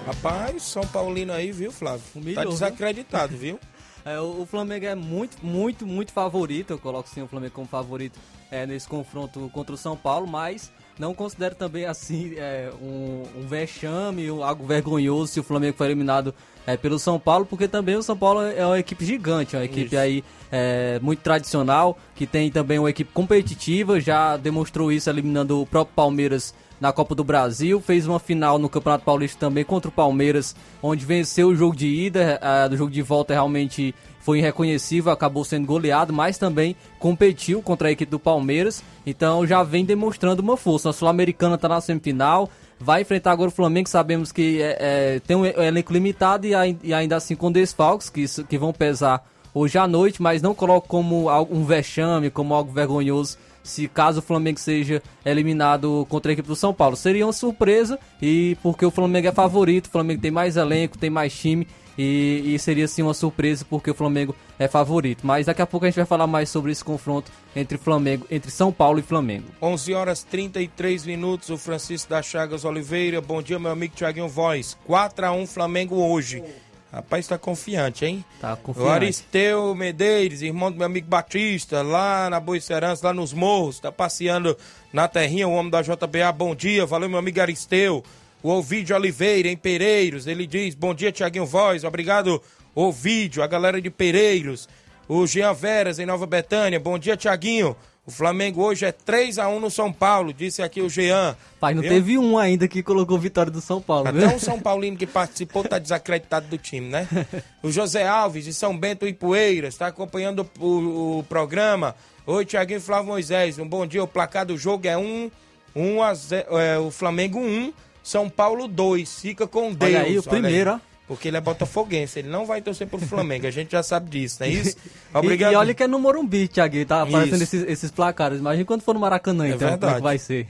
[0.06, 2.02] Rapaz, São Paulino aí, viu, Flávio?
[2.14, 3.58] Humilhou, tá desacreditado, viu?
[4.02, 6.70] É, o, o Flamengo é muito, muito, muito favorito.
[6.70, 8.18] Eu coloco sim o Flamengo como favorito
[8.50, 13.46] é, nesse confronto contra o São Paulo, mas não considero também assim é, um, um
[13.46, 16.34] vexame, um, algo vergonhoso se o Flamengo for eliminado
[16.72, 19.86] é, pelo São Paulo, porque também o São Paulo é uma equipe gigante, uma equipe
[19.86, 19.98] Isso.
[19.98, 25.66] aí é, muito tradicional, que tem também uma equipe competitiva, já demonstrou isso eliminando o
[25.66, 29.92] próprio Palmeiras na Copa do Brasil, fez uma final no Campeonato Paulista também contra o
[29.92, 35.12] Palmeiras, onde venceu o jogo de ida, uh, do jogo de volta realmente foi irreconhecível,
[35.12, 40.42] acabou sendo goleado, mas também competiu contra a equipe do Palmeiras, então já vem demonstrando
[40.42, 40.90] uma força.
[40.90, 42.48] A Sul-Americana está na semifinal,
[42.80, 46.94] vai enfrentar agora o Flamengo, sabemos que é, é, tem um elenco limitado e, e,
[46.94, 51.28] ainda assim com desfalques que, que vão pesar hoje à noite, mas não coloco como
[51.50, 56.56] um vexame, como algo vergonhoso se caso o Flamengo seja eliminado contra a equipe do
[56.56, 56.96] São Paulo.
[56.96, 61.10] Seria uma surpresa e porque o Flamengo é favorito, o Flamengo tem mais elenco, tem
[61.10, 61.66] mais time
[62.00, 65.26] e, e, seria sim uma surpresa porque o Flamengo é favorito.
[65.26, 68.50] Mas daqui a pouco a gente vai falar mais sobre esse confronto entre Flamengo, entre
[68.50, 69.44] São Paulo e Flamengo.
[69.60, 71.50] 11 horas 33 minutos.
[71.50, 73.20] O Francisco da Chagas Oliveira.
[73.20, 74.78] Bom dia, meu amigo Thiaguinho Voz.
[74.86, 76.42] 4 a 1 Flamengo hoje.
[76.90, 78.24] Rapaz, tá confiante, hein?
[78.40, 78.88] Tá confiante.
[78.88, 83.92] O Aristeu Medeiros, irmão do meu amigo Batista, lá na Boicerança, lá nos morros, tá
[83.92, 84.56] passeando
[84.92, 86.32] na terrinha, o homem da JBA.
[86.34, 88.02] Bom dia, valeu, meu amigo Aristeu.
[88.42, 92.42] O Ovidio Oliveira, em Pereiros, ele diz: Bom dia, Tiaguinho Voz, obrigado,
[92.74, 94.68] Ovidio, a galera de Pereiros.
[95.08, 97.76] O Jean Veras, em Nova Betânia, bom dia, Tiaguinho.
[98.06, 101.36] O Flamengo hoje é 3 a 1 no São Paulo, disse aqui o Jean.
[101.60, 101.90] Pai, não viu?
[101.90, 104.28] teve um ainda que colocou vitória do São Paulo, Até viu?
[104.30, 107.06] um São Paulino que participou tá desacreditado do time, né?
[107.62, 111.94] o José Alves, de São Bento e Poeiras, está acompanhando o, o, o, programa.
[112.26, 114.02] Oi, Tiaguinho Flávio Moisés, um bom dia.
[114.02, 115.30] O placar do jogo é 1,
[115.76, 117.72] 1 a 0, é, o Flamengo 1,
[118.02, 119.20] São Paulo 2.
[119.20, 119.92] Fica com Deus.
[119.92, 120.90] Olha aí, o primeiro, ó.
[121.10, 124.36] Porque ele é botafoguense, ele não vai torcer pro Flamengo, a gente já sabe disso,
[124.38, 124.76] não é isso?
[125.12, 125.50] Obrigado.
[125.50, 128.38] e, e olha que é no Morumbi, Thiago, tá aparecendo esses, esses, placares.
[128.38, 129.80] Imagina quando for no Maracanã, é então, verdade.
[129.80, 130.46] como é que vai ser.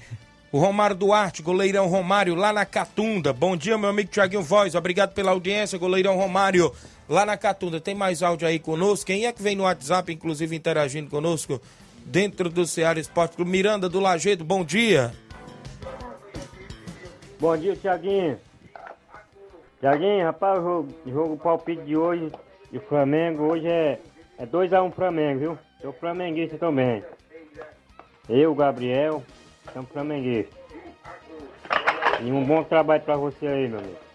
[0.53, 3.33] O Romário Duarte, goleirão Romário, lá na Catunda.
[3.33, 4.75] Bom dia, meu amigo Thiaguinho Voz.
[4.75, 6.71] Obrigado pela audiência, goleirão Romário,
[7.09, 7.81] lá na Catunda.
[7.81, 9.07] Tem mais áudio aí conosco?
[9.07, 11.59] Quem é que vem no WhatsApp, inclusive, interagindo conosco
[12.05, 13.51] dentro do Ceará Esporte Clube?
[13.51, 15.11] Miranda do Lagedo, bom dia.
[17.40, 18.38] Bom dia, Thiaguinho.
[19.81, 22.31] Tiaguinho, rapaz, o jogo, palpite de hoje
[22.70, 23.98] e o Flamengo hoje é
[24.38, 25.59] 2x1 um Flamengo, viu?
[25.81, 27.03] Sou flamenguista também.
[28.29, 29.22] Eu, Gabriel,
[29.72, 30.55] somos flamenguistas.
[32.20, 34.10] E um bom trabalho pra você aí, meu amigo.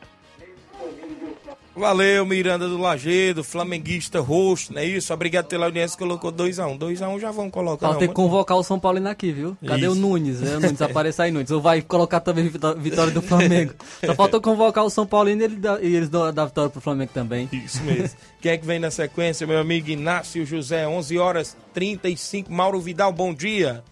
[1.76, 5.14] Valeu, Miranda do Lagedo, flamenguista roxo, não é isso?
[5.14, 6.80] Obrigado pela audiência, colocou 2x1.
[6.80, 7.94] 2x1 um, já vão colocar.
[7.96, 9.58] Ter que convocar o São Paulino aqui, viu?
[9.66, 9.92] Cadê isso.
[9.92, 10.42] o Nunes?
[10.42, 11.52] É, o Nunes aparece aí, Nunes.
[11.52, 13.74] Ou vai colocar também vitória do Flamengo.
[14.06, 16.80] Só falta convocar o São Paulino e, ele dá, e eles dão a vitória pro
[16.80, 17.50] Flamengo também.
[17.52, 18.18] Isso mesmo.
[18.40, 20.88] Quem é que vem na sequência, meu amigo Inácio José?
[20.88, 22.52] 11 horas 35.
[22.54, 23.84] Mauro Vidal, bom dia.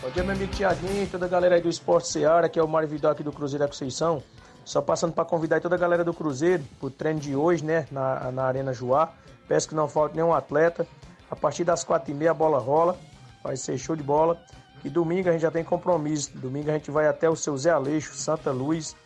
[0.00, 2.66] Bom dia, meu amigo Tiaguinho, toda a galera aí do Esporte Seara, que é o
[2.66, 4.22] Mário Vidal aqui do Cruzeiro da Conceição.
[4.64, 7.86] Só passando para convidar toda a galera do Cruzeiro para o treino de hoje, né?
[7.90, 9.12] Na, na Arena Joá.
[9.48, 10.86] Peço que não falte nenhum atleta.
[11.30, 12.96] A partir das quatro e meia a bola rola.
[13.42, 14.40] Vai ser show de bola.
[14.84, 16.36] E domingo a gente já tem compromisso.
[16.36, 18.96] Domingo a gente vai até o seu Zé Aleixo, Santa Luz,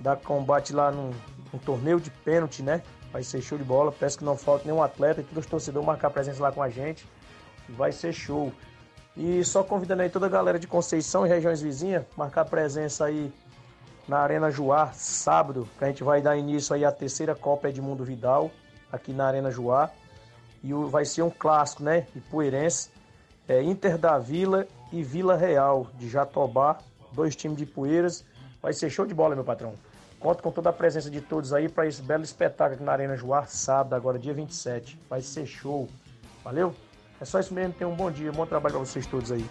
[0.00, 1.10] dar combate lá num,
[1.52, 2.82] num torneio de pênalti, né?
[3.12, 3.90] Vai ser show de bola.
[3.90, 6.68] Peço que não falte nenhum atleta e todos os torcedores marcar presença lá com a
[6.68, 7.08] gente.
[7.70, 8.52] Vai ser show.
[9.16, 13.32] E só convidando aí toda a galera de Conceição e regiões vizinhas, marcar presença aí
[14.08, 18.02] na Arena Juá, sábado, que a gente vai dar início aí à terceira Copa Edmundo
[18.02, 18.50] Vidal,
[18.90, 19.90] aqui na Arena Juá.
[20.64, 22.06] E vai ser um clássico, né?
[22.16, 22.90] Ipueirense.
[23.46, 26.78] É Inter da Vila e Vila Real, de Jatobá.
[27.12, 28.24] Dois times de Poeiras.
[28.60, 29.74] Vai ser show de bola, meu patrão.
[30.18, 33.16] Conto com toda a presença de todos aí para esse belo espetáculo aqui na Arena
[33.16, 34.98] Juá, sábado, agora dia 27.
[35.08, 35.88] Vai ser show.
[36.42, 36.74] Valeu?
[37.20, 37.74] É só isso mesmo.
[37.74, 39.48] Tenham um bom dia, bom trabalho para vocês todos aí.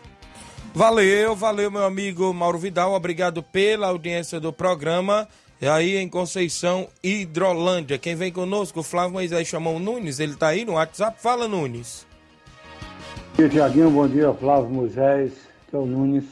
[0.74, 2.93] Valeu, valeu, meu amigo Mauro Vidal.
[2.93, 5.28] Obrigado pela audiência do programa.
[5.60, 7.97] E aí em Conceição, Hidrolândia.
[7.97, 10.20] Quem vem conosco, o Flávio Moisés chamou o Nunes.
[10.20, 11.20] Ele tá aí no WhatsApp.
[11.20, 12.05] Fala, Nunes.
[13.36, 13.89] dia, Tiaguinho.
[13.89, 15.34] Bom dia, Flávio Moisés,
[15.72, 16.26] Teu Nunes.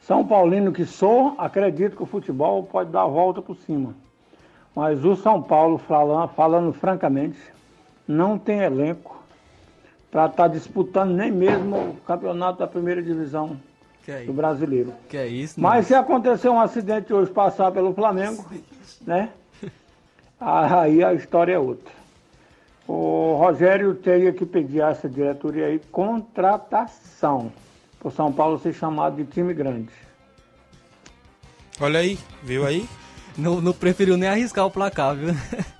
[0.00, 3.94] São Paulino que sou, acredito que o futebol pode dar a volta por cima.
[4.74, 7.38] Mas o São Paulo, falando, falando francamente,
[8.08, 9.19] não tem elenco
[10.10, 13.56] para estar tá disputando nem mesmo o campeonato da primeira divisão
[14.08, 14.92] é do brasileiro.
[15.08, 18.44] Que é isso, Mas se acontecer um acidente hoje passar pelo Flamengo,
[19.06, 19.30] né?
[20.40, 21.92] Aí a história é outra.
[22.88, 27.52] O Rogério teria que pedir a essa diretoria aí contratação
[28.00, 29.90] para o São Paulo ser chamado de time grande.
[31.80, 32.88] Olha aí, viu aí?
[33.38, 35.34] Não, não preferiu nem arriscar o placar, viu?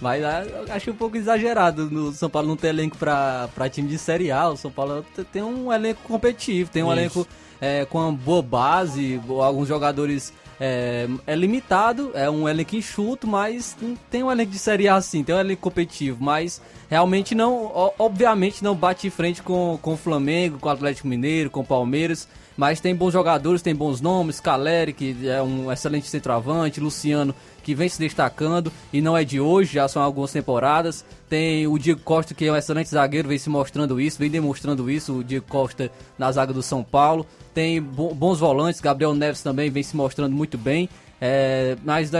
[0.00, 0.22] Mas
[0.70, 4.48] acho um pouco exagerado no São Paulo não ter elenco para time de Série A.
[4.48, 6.98] O São Paulo tem um elenco competitivo, tem um Isso.
[6.98, 7.28] elenco
[7.60, 13.76] é, com uma boa base, alguns jogadores é, é, limitado, é um elenco enxuto, mas
[14.10, 18.62] tem um elenco de Série A assim, tem um elenco competitivo, mas realmente não, obviamente
[18.62, 22.28] não bate em frente com, com o Flamengo, com o Atlético Mineiro, com o Palmeiras,
[22.56, 27.74] mas tem bons jogadores, tem bons nomes, Caleri, que é um excelente centroavante, Luciano, que
[27.74, 31.04] vem se destacando e não é de hoje, já são algumas temporadas.
[31.28, 34.90] Tem o Diego Costa, que é um excelente zagueiro, vem se mostrando isso, vem demonstrando
[34.90, 39.70] isso, o Diego Costa na zaga do São Paulo tem bons volantes, Gabriel Neves também
[39.70, 40.88] vem se mostrando muito bem.
[41.26, 42.10] É, mas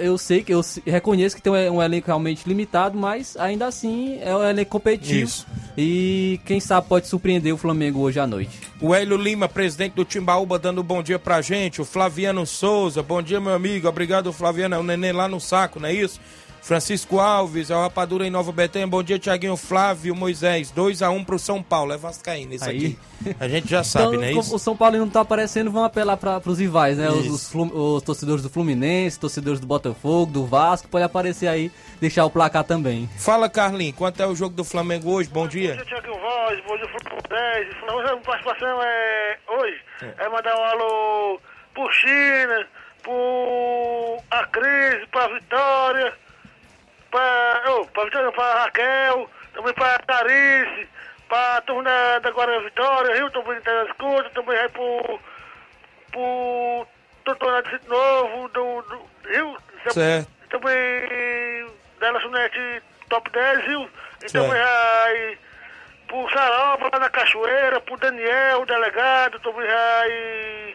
[0.00, 4.34] eu sei que eu reconheço que tem um elenco realmente limitado, mas ainda assim é
[4.34, 5.28] um elenco competitivo.
[5.28, 5.46] Isso.
[5.76, 8.58] E quem sabe pode surpreender o Flamengo hoje à noite.
[8.80, 11.82] O Hélio Lima, presidente do Timbaúba, dando um bom dia pra gente.
[11.82, 13.86] O Flaviano Souza, bom dia, meu amigo.
[13.86, 14.76] Obrigado, Flaviano.
[14.76, 16.18] É o neném lá no saco, não é isso?
[16.64, 18.86] Francisco Alves, é o Rapadura em Nova Betânia.
[18.86, 20.72] Bom dia, Tiaguinho Flávio Moisés.
[20.72, 21.92] 2x1 pro São Paulo.
[21.92, 22.96] É Vascaíno isso Aí.
[23.22, 23.34] aqui.
[23.38, 24.32] A gente já sabe, então, né?
[24.32, 24.56] Isso?
[24.56, 27.10] O São Paulo não tá aparecendo, vão apelar para os rivais, né?
[27.10, 32.24] Os, os, os, torcedores do Fluminense, torcedores do Botafogo, do Vasco, pode aparecer aí, deixar
[32.24, 33.10] o placar também.
[33.18, 35.28] Fala, Carlinhos, quanto é o jogo do Flamengo hoje?
[35.28, 35.76] Bom dia.
[35.76, 38.10] Bom dia, Tiaguinho Voz, bom dia, Fluminense.
[38.10, 39.38] A participação é.
[39.48, 41.40] Hoje é, é mandar um alô
[41.74, 42.66] pro China,
[43.02, 46.23] pro a crise, pra Vitória
[47.14, 47.86] para oh,
[48.32, 50.88] pra, Raquel, também para Carice,
[51.28, 55.20] para a turma da, da Guarda Vitória, Rio também da escuta, também vai pro,
[56.10, 56.86] pro
[57.24, 59.56] Doutor de Novo, do, do Rio,
[59.90, 60.28] certo.
[60.50, 63.88] também da Lanchonete Top 10, Rio,
[64.20, 65.38] e também vai
[66.08, 70.74] pro Saroba, lá na Cachoeira, pro Daniel, o delegado, também vai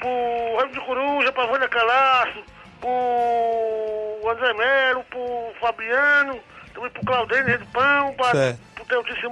[0.00, 2.44] pro Rio de Coruja, pra Vânia Calaço,
[2.80, 6.40] pro André Melo, pro Fabiano,
[6.74, 9.30] também pro Claudênio do Pão, pra, pro teu tio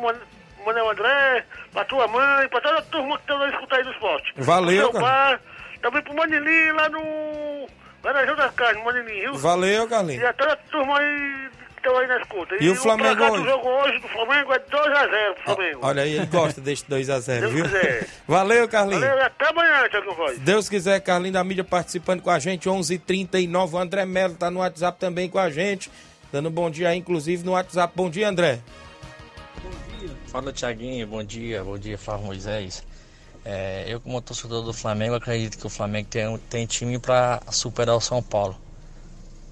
[0.65, 4.33] Manuel André, pra tua mãe, pra toda a turma que tá escutar aí do esporte.
[4.37, 5.05] Valeu, cara.
[5.05, 5.41] Bar,
[5.83, 7.69] também pro Manilinho lá no.
[8.05, 9.35] Lá das Carnes, Manilinho, viu?
[9.35, 10.23] Valeu, Carlinhos.
[10.23, 12.55] E a toda a turma aí estão aí na escuta.
[12.61, 13.43] E, e o Flamengo hoje?
[13.43, 15.81] O jogo hoje do Flamengo é 2x0 pro Flamengo.
[15.83, 17.65] Olha aí, ele gosta desse 2x0, viu?
[17.65, 18.09] Quiser.
[18.29, 19.01] Valeu, Carlinhos.
[19.01, 20.39] Valeu, até amanhã, Thiago Voz.
[20.39, 24.35] Deus quiser, Carlinhos da mídia participando com a gente, 11:39 h 39 O André Melo
[24.35, 25.91] tá no WhatsApp também com a gente,
[26.31, 27.93] dando um bom dia aí, inclusive no WhatsApp.
[27.97, 28.61] Bom dia, André.
[29.63, 30.11] Bom dia.
[30.27, 31.07] Fala, Thiaguinho.
[31.07, 31.65] Bom dia.
[31.65, 32.85] Bom dia, Flávio Moisés.
[33.45, 37.97] É, eu, como torcedor do Flamengo, acredito que o Flamengo tem, tem time para superar
[37.97, 38.55] o São Paulo.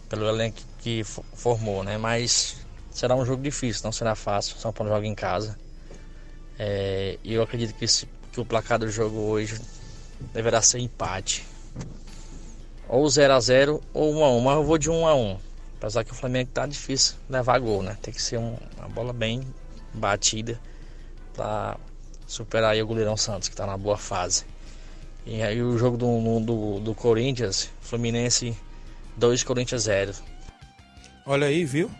[0.09, 0.66] Pelo elenco que
[1.05, 1.99] formou, né?
[1.99, 2.57] Mas
[2.91, 4.57] será um jogo difícil, não será fácil.
[4.59, 5.59] São Paulo joga em casa.
[6.59, 9.61] É, e eu acredito que, esse, que o placar do jogo hoje
[10.33, 11.47] deverá ser empate.
[12.89, 15.39] Ou 0 a 0 ou 1 a 1 mas eu vou de 1 a 1
[15.79, 17.99] Apesar que o Flamengo tá difícil levar gol, né?
[18.01, 19.43] Tem que ser um, uma bola bem
[19.93, 20.59] batida
[21.35, 21.77] para
[22.27, 24.45] superar aí o goleirão Santos, que está na boa fase.
[25.27, 28.57] E aí o jogo do, do, do Corinthians, Fluminense
[29.17, 30.15] 2, Corinthians 0.
[31.27, 31.91] Olha aí, viu?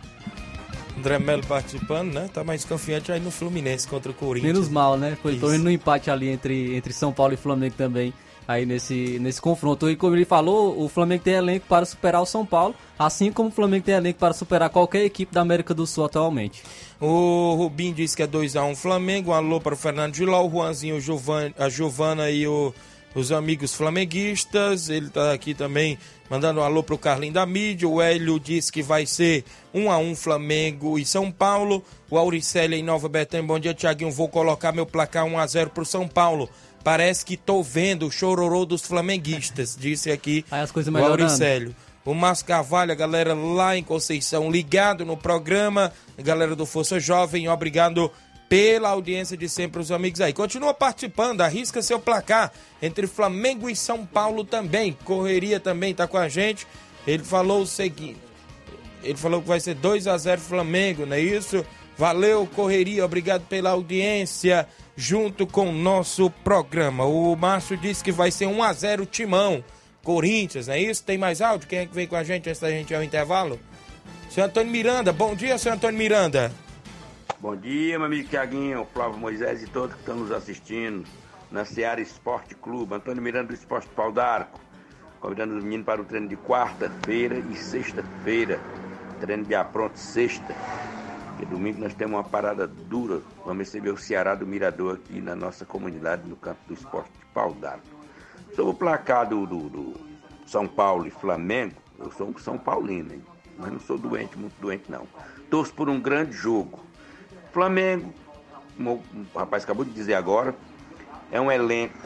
[0.97, 2.29] André Melo participando, né?
[2.33, 4.53] Tá mais confiante aí no Fluminense contra o Corinthians.
[4.53, 5.17] Menos mal, né?
[5.21, 8.13] Foi torno no empate ali entre, entre São Paulo e Flamengo também.
[8.47, 9.89] Aí nesse, nesse confronto.
[9.89, 13.49] E como ele falou, o Flamengo tem elenco para superar o São Paulo, assim como
[13.49, 16.63] o Flamengo tem elenco para superar qualquer equipe da América do Sul atualmente.
[16.99, 19.31] O Rubim disse que é 2x1 um Flamengo.
[19.31, 22.73] Um alô para o Fernando de Ló, o Juanzinho, o a Giovana e o
[23.19, 24.89] os amigos flamenguistas.
[24.89, 25.97] Ele está aqui também
[26.29, 27.87] mandando um alô pro Carlinho da mídia.
[27.87, 29.43] O Hélio disse que vai ser
[29.73, 31.83] 1 a 1 Flamengo e São Paulo.
[32.09, 33.45] O Auricélio em Nova Betânia.
[33.45, 34.11] Bom dia, Tiaguinho.
[34.11, 36.49] Vou colocar meu placar 1 a 0 pro São Paulo.
[36.83, 41.75] Parece que tô vendo o chororô dos flamenguistas, disse aqui Aí as coisas o Auricélio.
[42.05, 47.01] O Márcio Carvalho, a galera lá em Conceição, ligado no programa, a galera do Força
[47.01, 48.09] Jovem, obrigado
[48.49, 50.33] pela audiência de sempre os amigos aí.
[50.33, 54.97] Continua participando, arrisca seu placar entre Flamengo e São Paulo também.
[55.03, 56.65] Correria também tá com a gente.
[57.05, 58.19] Ele falou o seguinte:
[59.03, 61.65] ele falou que vai ser 2 a 0 Flamengo, não é isso?
[61.97, 64.67] Valeu, correria, obrigado pela audiência.
[64.97, 67.05] junto com o nosso programa.
[67.05, 69.63] O Márcio disse que vai ser 1 a 0 Timão,
[70.03, 71.03] Corinthians, não é isso?
[71.03, 71.67] Tem mais áudio?
[71.67, 73.59] Quem é que vem com a gente antes da gente ir ao intervalo?
[74.29, 76.51] Seu Antônio Miranda, bom dia, seu Antônio Miranda.
[77.35, 81.07] Bom dia, meu amigo Tiaguinho, Flávio Moisés e todos que estão nos assistindo
[81.51, 82.95] na Seara Esporte Clube.
[82.95, 84.59] Antônio Miranda do Esporte Pau d'Arco,
[85.19, 88.59] convidando os meninos para o treino de quarta-feira e sexta-feira.
[89.19, 90.55] Treino de apronto sexta.
[91.27, 93.21] Porque domingo nós temos uma parada dura.
[93.45, 97.53] Vamos receber o Ceará do Mirador aqui na nossa comunidade, no campo do esporte Pau
[97.53, 97.85] d'Arco.
[98.55, 99.93] Sobre o placar do, do, do,
[100.47, 103.21] São Paulo e Flamengo, eu sou um São Paulino, hein?
[103.59, 105.07] mas não sou doente, muito doente não.
[105.51, 106.86] Torço por um grande jogo.
[107.57, 108.13] Flamengo,
[108.75, 109.03] como
[109.33, 110.53] o rapaz acabou de dizer agora,
[111.31, 111.97] é um elenco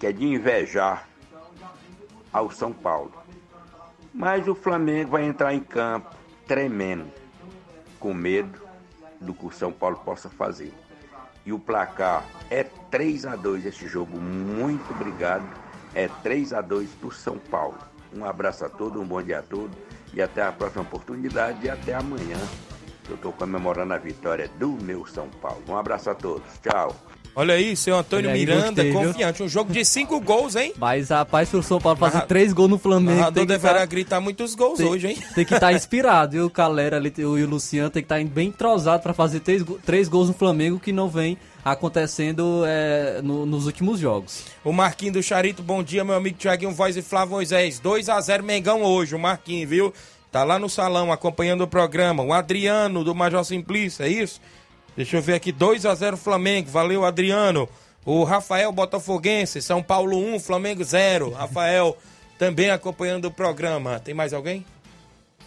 [0.00, 1.06] que é de invejar
[2.32, 3.12] ao São Paulo.
[4.12, 6.10] Mas o Flamengo vai entrar em campo
[6.48, 7.08] tremendo,
[8.00, 8.60] com medo
[9.20, 10.74] do que o São Paulo possa fazer.
[11.46, 14.18] E o placar é 3 a 2 esse jogo.
[14.18, 15.46] Muito obrigado.
[15.94, 17.78] É 3 a 2 para São Paulo.
[18.12, 19.78] Um abraço a todos, um bom dia a todos
[20.12, 22.38] e até a próxima oportunidade e até amanhã.
[23.08, 25.62] Eu estou comemorando a vitória do meu São Paulo.
[25.68, 26.42] Um abraço a todos.
[26.62, 26.94] Tchau.
[27.34, 29.00] Olha aí, seu Antônio aí, Miranda, gostei, viu?
[29.02, 29.42] confiante.
[29.42, 30.72] Um jogo de cinco gols, hein?
[30.76, 33.86] Mas, rapaz, se o São Paulo fazer três gols no O Flamengo, narrador deverá tá-
[33.86, 35.18] gritar muitos gols tem- hoje, hein?
[35.34, 38.48] Tem que estar inspirado, e o Calera ali, e o Luciano tem que estar bem
[38.48, 43.64] entrosado para fazer três, três gols no Flamengo que não vem acontecendo é, no- nos
[43.66, 44.44] últimos jogos.
[44.64, 47.78] O Marquinho do Charito, bom dia, meu amigo Tiaguinho Voz e Flávio Moisés.
[47.78, 49.94] 2 a 0 Mengão hoje, o Marquinho, viu?
[50.30, 52.22] Tá lá no salão acompanhando o programa.
[52.22, 54.40] O Adriano do Major Simplício, é isso?
[54.96, 57.68] Deixa eu ver aqui, 2 a 0 Flamengo, valeu Adriano.
[58.04, 61.30] O Rafael Botafoguense, São Paulo 1, Flamengo 0.
[61.34, 61.96] Rafael
[62.38, 63.98] também acompanhando o programa.
[63.98, 64.64] Tem mais alguém?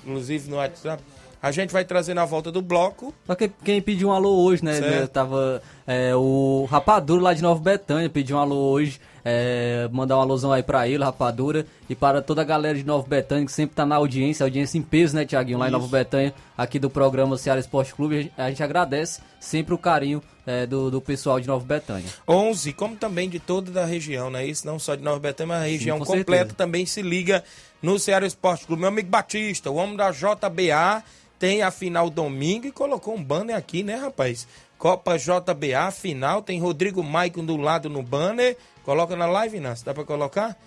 [0.04, 1.02] Inclusive no WhatsApp.
[1.42, 3.14] A gente vai trazer na volta do bloco.
[3.26, 4.80] Só que quem pediu um alô hoje, né?
[4.80, 5.12] Certo.
[5.12, 9.00] Tava é, o Rapadura lá de Nova Betânia pediu um alô hoje.
[9.26, 13.08] É, mandar um alôzão aí pra ele, Rapadura, e para toda a galera de Nova
[13.08, 15.78] Betânia que sempre tá na audiência, audiência em peso, né, Tiaguinho, lá em Isso.
[15.80, 18.32] Nova Betânia, aqui do programa Ceará Esporte Clube.
[18.38, 22.06] A gente- agradece sempre o carinho é, do, do pessoal de Nova Betânia.
[22.28, 24.68] 11, como também de toda a região, não é isso?
[24.68, 26.56] Não só de Nova Betânia, mas a região com completa certeza.
[26.56, 27.44] também se liga
[27.82, 28.82] no Ceará Esporte Clube.
[28.82, 31.04] Meu amigo Batista, o homem da JBA,
[31.40, 34.48] tem a final domingo e colocou um banner aqui, né, rapaz?
[34.78, 38.58] Copa JBA, final, tem Rodrigo Maicon do lado no banner.
[38.84, 40.58] Coloca na live, Inácio, dá pra colocar?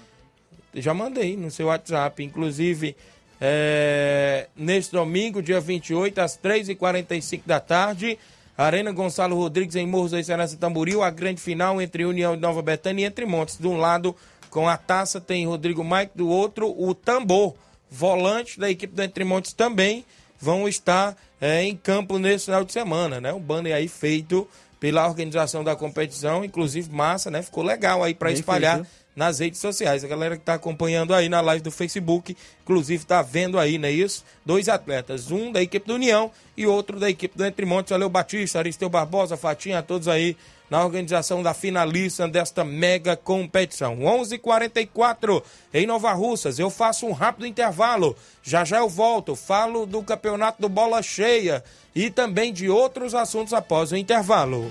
[0.74, 2.96] Já mandei no seu WhatsApp, inclusive...
[3.38, 8.18] É, neste domingo, dia 28, às 3h45 da tarde,
[8.56, 12.62] Arena Gonçalo Rodrigues em Morros da Excelência Tamboril, a grande final entre União de Nova
[12.62, 13.58] Betânia e Entre Montes.
[13.58, 14.16] De um lado,
[14.48, 17.54] com a taça, tem Rodrigo Mike, do outro, o Tambor,
[17.90, 20.04] volante da equipe do Entre Montes também,
[20.40, 23.32] vão estar é, em campo nesse final de semana, né?
[23.32, 24.48] Um banner aí feito
[24.78, 27.42] pela organização da competição, inclusive massa, né?
[27.42, 30.04] Ficou legal aí para espalhar feito, nas redes sociais.
[30.04, 33.88] A galera que está acompanhando aí na live do Facebook, inclusive está vendo aí, não
[33.88, 34.22] é isso?
[34.44, 37.90] Dois atletas, um da equipe do União e outro da equipe do Entre Montes.
[37.90, 40.36] Valeu, Batista, Aristeu Barbosa, Fatinha, todos aí
[40.68, 43.98] na organização da finalista desta mega competição.
[44.00, 45.42] 11:44 h 44
[45.72, 46.58] em Nova Russas.
[46.58, 48.16] Eu faço um rápido intervalo.
[48.42, 49.34] Já já eu volto.
[49.34, 51.62] Falo do campeonato do Bola Cheia
[51.94, 54.70] e também de outros assuntos após o intervalo.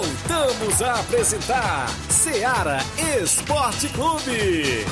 [0.00, 2.78] Voltamos a apresentar Seara
[3.22, 4.86] Esporte Clube.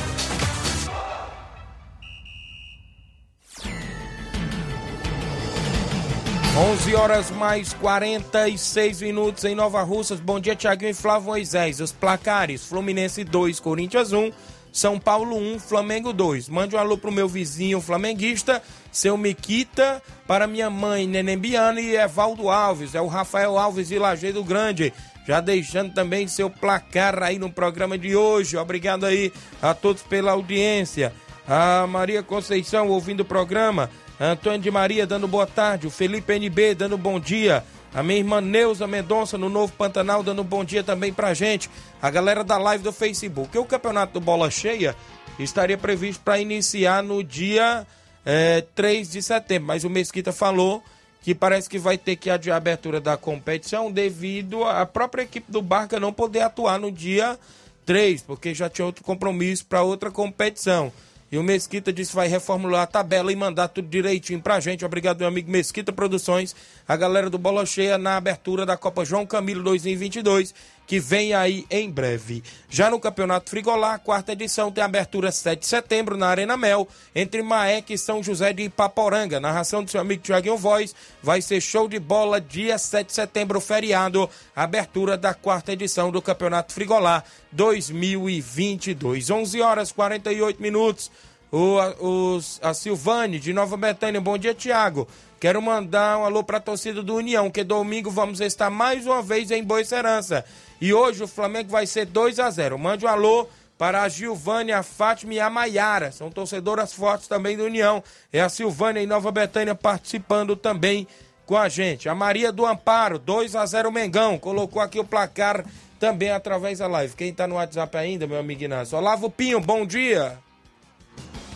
[6.58, 10.20] 11 horas mais 46 minutos em Nova Russas.
[10.20, 11.80] Bom dia, Tiaguinho e Flávio Moisés.
[11.80, 14.30] Os placares: Fluminense 2, Corinthians 1,
[14.72, 16.48] São Paulo 1, Flamengo 2.
[16.48, 18.62] Mande um alô pro meu vizinho flamenguista,
[18.92, 22.94] seu Miquita, para minha mãe Nenembiana e Evaldo Alves.
[22.94, 24.92] É o Rafael Alves de Lajeado Grande.
[25.26, 28.56] Já deixando também seu placar aí no programa de hoje.
[28.56, 31.12] Obrigado aí a todos pela audiência.
[31.46, 33.90] A Maria Conceição ouvindo o programa.
[34.20, 37.64] Antônio de Maria dando boa tarde, o Felipe NB dando bom dia,
[37.94, 41.70] a minha irmã Neuza Mendonça no Novo Pantanal dando bom dia também pra gente,
[42.00, 43.56] a galera da live do Facebook.
[43.56, 44.94] O campeonato do Bola Cheia
[45.38, 47.86] estaria previsto para iniciar no dia
[48.24, 50.82] é, 3 de setembro, mas o Mesquita falou
[51.22, 55.50] que parece que vai ter que adiar a abertura da competição devido à própria equipe
[55.50, 57.38] do Barca não poder atuar no dia
[57.84, 60.92] 3, porque já tinha outro compromisso para outra competição.
[61.30, 64.84] E o Mesquita disse vai reformular a tabela e mandar tudo direitinho pra gente.
[64.84, 66.56] Obrigado, meu amigo Mesquita Produções,
[66.86, 70.54] a galera do Bola Cheia na abertura da Copa João Camilo 2022,
[70.88, 72.42] que vem aí em breve.
[72.70, 77.42] Já no Campeonato Frigolá, quarta edição, tem abertura 7 de setembro na Arena Mel, entre
[77.42, 79.38] Maek e São José de Ipaporanga.
[79.38, 80.94] Narração do seu amigo Tiaguinho Voz.
[81.22, 84.30] Vai ser show de bola dia 7 de setembro, feriado.
[84.56, 87.22] Abertura da quarta edição do Campeonato Frigolá
[87.52, 89.28] 2022.
[89.28, 91.10] 11 horas 48 minutos.
[91.52, 94.22] O, os, a Silvane de Nova Betânia.
[94.22, 95.06] Bom dia, Tiago.
[95.40, 99.22] Quero mandar um alô para a torcida do União, que domingo vamos estar mais uma
[99.22, 100.44] vez em Boa Serança.
[100.80, 104.78] E hoje o Flamengo vai ser 2 a 0 Mande um alô para a Gilvânia,
[104.78, 106.10] a Fátima e a Maiara.
[106.10, 108.02] São torcedoras fortes também do União.
[108.32, 111.06] É a Silvânia em Nova Betânia participando também
[111.46, 112.08] com a gente.
[112.08, 114.40] A Maria do Amparo, 2 a 0 Mengão.
[114.40, 115.64] Colocou aqui o placar
[116.00, 117.14] também através da live.
[117.14, 118.98] Quem está no WhatsApp ainda, meu amigo Inácio?
[118.98, 120.36] Olavo Pinho, bom dia.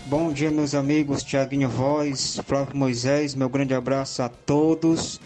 [0.06, 5.20] Bom dia, meus amigos, Tiaguinho Voz, Flávio Moisés, meu grande abraço a todos.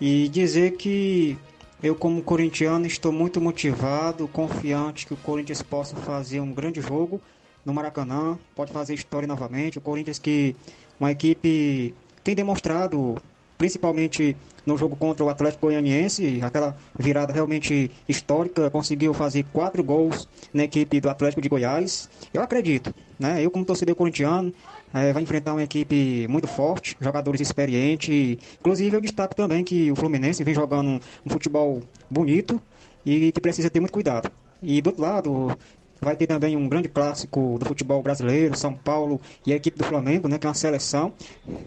[0.00, 1.38] E dizer que
[1.82, 7.20] eu, como corintiano, estou muito motivado, confiante que o Corinthians possa fazer um grande jogo
[7.62, 9.76] no Maracanã, pode fazer história novamente.
[9.76, 10.56] O Corinthians que
[10.98, 11.94] uma equipe
[12.24, 13.16] tem demonstrado,
[13.56, 20.28] principalmente no jogo contra o Atlético Goianiense, aquela virada realmente histórica, conseguiu fazer quatro gols
[20.52, 22.10] na equipe do Atlético de Goiás.
[22.34, 23.42] Eu acredito, né?
[23.44, 24.52] Eu como torcedor corintiano,
[24.92, 28.38] é, vai enfrentar uma equipe muito forte, jogadores experientes.
[28.58, 32.60] Inclusive eu destaco também que o Fluminense vem jogando um futebol bonito
[33.04, 34.30] e que precisa ter muito cuidado.
[34.62, 35.58] E do outro lado,
[36.06, 39.82] vai ter também um grande clássico do futebol brasileiro, São Paulo e a equipe do
[39.82, 41.12] Flamengo, né, que é uma seleção.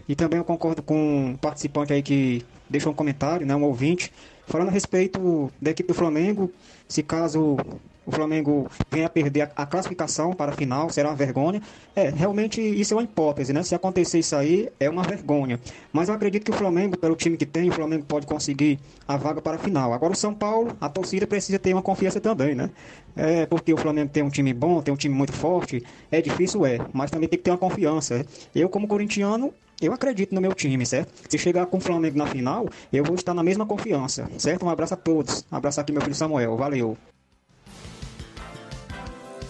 [0.08, 4.10] E também eu concordo com um participante aí que deixou um comentário, né, um ouvinte,
[4.46, 6.50] falando a respeito da equipe do Flamengo,
[6.88, 7.58] se caso
[8.06, 11.60] o Flamengo venha a perder a, classificação para a final, será uma vergonha.
[11.94, 13.62] É, realmente isso é uma hipótese, né?
[13.62, 15.60] Se acontecer isso aí, é uma vergonha.
[15.92, 19.16] Mas eu acredito que o Flamengo, pelo time que tem, o Flamengo pode conseguir a
[19.16, 19.92] vaga para a final.
[19.92, 22.70] Agora o São Paulo, a torcida precisa ter uma confiança também, né?
[23.16, 26.64] É porque o Flamengo tem um time bom, tem um time muito forte, é difícil,
[26.64, 28.24] é, mas também tem que ter uma confiança.
[28.54, 31.12] Eu, como corintiano, eu acredito no meu time, certo?
[31.28, 34.64] Se chegar com o Flamengo na final, eu vou estar na mesma confiança, certo?
[34.64, 35.44] Um abraço a todos.
[35.50, 36.56] Um abraço aqui, meu filho Samuel.
[36.56, 36.96] Valeu.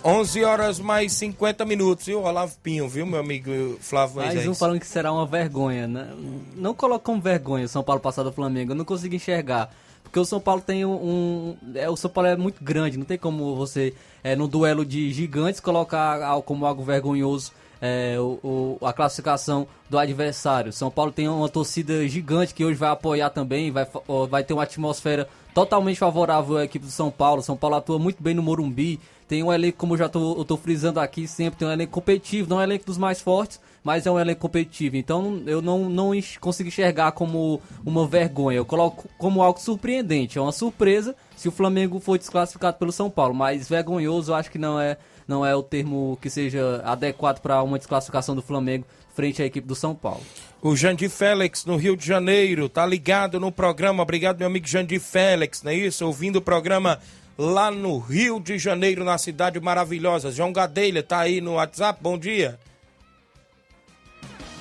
[0.05, 2.23] 11 horas mais 50 minutos, viu?
[2.23, 4.49] Olavo Pinho, viu, meu amigo Flávio Mais Moisés?
[4.49, 6.13] um falando que será uma vergonha, né?
[6.57, 9.71] Não coloca como vergonha o São Paulo passar do Flamengo, eu não consigo enxergar.
[10.03, 10.93] Porque o São Paulo tem um.
[10.93, 13.95] um é, o São Paulo é muito grande, não tem como você,
[14.25, 19.99] é, no duelo de gigantes, colocar como algo vergonhoso é, o, o, a classificação do
[19.99, 20.73] adversário.
[20.73, 23.87] São Paulo tem uma torcida gigante que hoje vai apoiar também, vai,
[24.29, 27.43] vai ter uma atmosfera totalmente favorável à equipe do São Paulo.
[27.43, 29.01] São Paulo atua muito bem no Morumbi,
[29.31, 32.51] tem um elenco, como já tô, eu tô frisando aqui sempre, tem um elenco competitivo,
[32.51, 34.97] não é um elenco dos mais fortes, mas é um elenco competitivo.
[34.97, 36.11] Então eu não, não
[36.41, 40.37] consigo enxergar como uma vergonha, eu coloco como algo surpreendente.
[40.37, 44.51] É uma surpresa se o Flamengo for desclassificado pelo São Paulo, mas vergonhoso eu acho
[44.51, 44.97] que não é,
[45.29, 49.69] não é o termo que seja adequado para uma desclassificação do Flamengo frente à equipe
[49.69, 50.23] do São Paulo.
[50.61, 54.03] O Jandir Félix, no Rio de Janeiro, tá ligado no programa.
[54.03, 56.05] Obrigado, meu amigo Jandir Félix, não é isso?
[56.05, 56.99] Ouvindo o programa
[57.41, 60.31] lá no Rio de Janeiro, na cidade maravilhosa.
[60.31, 62.61] João Gadelha tá aí no WhatsApp, bom dia.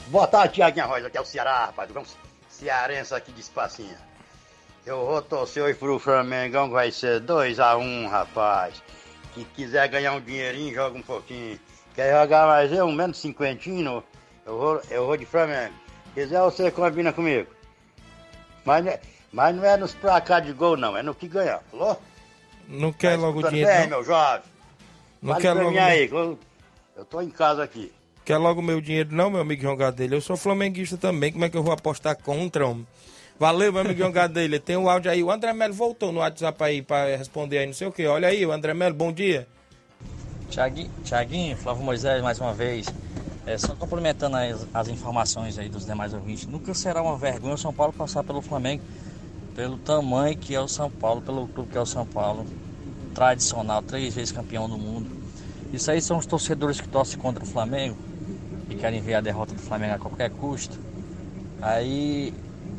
[0.07, 1.91] Boa tarde, Tiaguinha Rosa, aqui é o Ceará, rapaz.
[1.91, 2.15] Vamos
[2.49, 3.97] cearense aqui de espacinha.
[4.85, 8.81] Eu vou torcer hoje pro Flamengão, vai ser 2x1, um, rapaz.
[9.35, 11.59] Quem quiser ganhar um dinheirinho, joga um pouquinho.
[11.93, 14.01] Quer jogar mais eu, menos cinquentinho,
[14.45, 15.73] eu vou, eu vou de Flamengo.
[16.13, 17.51] Quiser, você combina comigo.
[18.63, 18.85] Mas
[19.33, 21.61] Mas não é nos placar de gol, não, é no que ganhar.
[21.69, 22.01] Falou?
[22.69, 23.97] Não quer logo o Tudo dinheiro, bem, não?
[23.97, 24.41] meu jovem?
[25.21, 27.91] Não Fale quer logo mim meu- aí, eu, tô em casa aqui.
[28.23, 30.13] Quer logo meu dinheiro, não, meu amigo João Gadelha?
[30.15, 32.85] Eu sou flamenguista também, como é que eu vou apostar contra, homem?
[33.39, 34.59] Valeu, meu amigo João Gadelha.
[34.59, 35.23] Tem um áudio aí.
[35.23, 38.05] O André Melo voltou no WhatsApp aí pra responder aí, não sei o que.
[38.05, 39.47] Olha aí, o André Melo, bom dia.
[40.49, 42.87] Tiaguinho, Tiaguinho, Flávio Moisés, mais uma vez.
[43.45, 46.45] É, só complementando as, as informações aí dos demais ouvintes.
[46.45, 48.83] Nunca será uma vergonha o São Paulo passar pelo Flamengo,
[49.55, 52.45] pelo tamanho que é o São Paulo, pelo clube que é o São Paulo.
[53.13, 55.09] Tradicional, três vezes campeão do mundo.
[55.73, 57.97] Isso aí são os torcedores que torcem contra o Flamengo
[58.69, 60.79] e querem ver a derrota do Flamengo a qualquer custo.
[61.61, 62.33] Aí,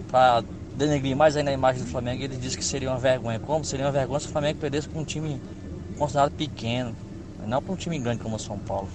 [0.09, 0.43] para
[0.77, 3.39] denegrir mais ainda a imagem do Flamengo, ele diz que seria uma vergonha.
[3.39, 3.65] Como?
[3.65, 5.41] Seria uma vergonha se o Flamengo perdesse para um time
[5.99, 6.97] considerado pequeno,
[7.47, 8.89] não para um time grande como o São Paulo.